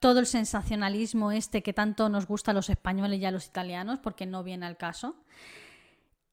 [0.00, 3.98] todo el sensacionalismo este que tanto nos gusta a los españoles y a los italianos,
[4.00, 5.16] porque no viene al caso.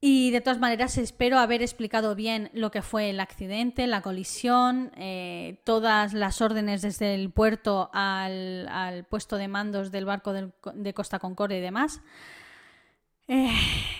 [0.02, 4.92] Y de todas maneras espero haber explicado bien lo que fue el accidente, la colisión,
[4.96, 11.18] eh, todas las órdenes desde el puerto al, puesto de mandos del barco de Costa
[11.18, 12.00] Concordia y demás.
[13.32, 13.48] Eh,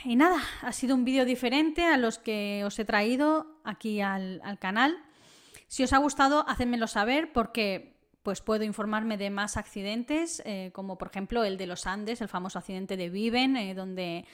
[0.06, 4.42] y nada, ha sido un vídeo diferente a los que os he traído aquí al,
[4.58, 4.98] canal.
[5.68, 10.98] Si os ha gustado, hacedmelo saber porque pues puedo informarme de más accidentes, eh, como
[10.98, 14.26] por ejemplo el de los Andes, el famoso accidente de Viven, donde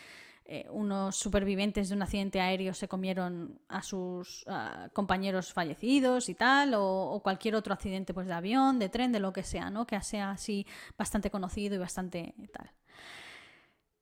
[0.47, 4.47] eh, unos supervivientes de un accidente aéreo se comieron a sus
[4.95, 9.35] compañeros fallecidos y tal, o, cualquier otro accidente pues, de avión, de tren, de lo
[9.35, 9.87] que sea, ¿no?
[9.87, 10.67] que sea así
[10.97, 12.71] bastante conocido y bastante tal.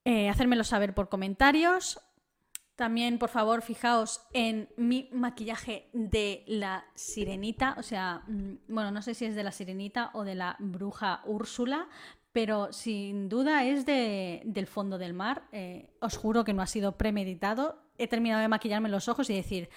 [0.04, 2.00] Eh, hacérmelo saber por comentarios.
[2.76, 7.76] También, por favor, fijaos en mi maquillaje de la sirenita.
[7.78, 11.22] O sea, mm, bueno, no sé si es de la sirenita o de la bruja
[11.24, 11.88] Úrsula,
[12.32, 15.44] pero sin duda es del fondo del mar.
[15.52, 17.80] Eh, os juro que no ha sido premeditado.
[17.96, 19.70] He terminado de maquillarme los ojos y decir,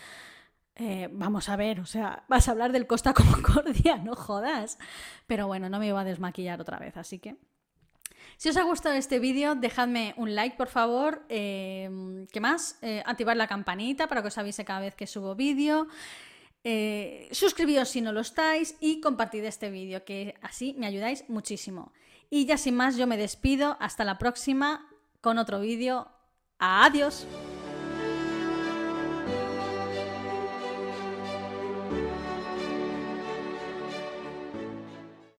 [0.75, 4.80] eh, vamos a ver, o sea, vas a hablar del Costa Concordia, no jodas.
[5.28, 7.38] Pero bueno, no me iba a desmaquillar otra vez, así que...
[8.38, 11.25] Si os ha gustado este vídeo, dejadme un like, por favor.
[11.27, 12.79] Eh, ¿Qué más?
[13.05, 15.88] activar la campanita para que os avise cada vez que subo vídeo.
[17.31, 21.91] suscribíos si no lo estáis y compartid este vídeo, que así me ayudáis muchísimo.
[22.29, 23.77] Y ya sin más, yo me despido.
[23.79, 24.88] Hasta la próxima
[25.21, 26.07] con otro vídeo.
[26.59, 27.25] Adiós.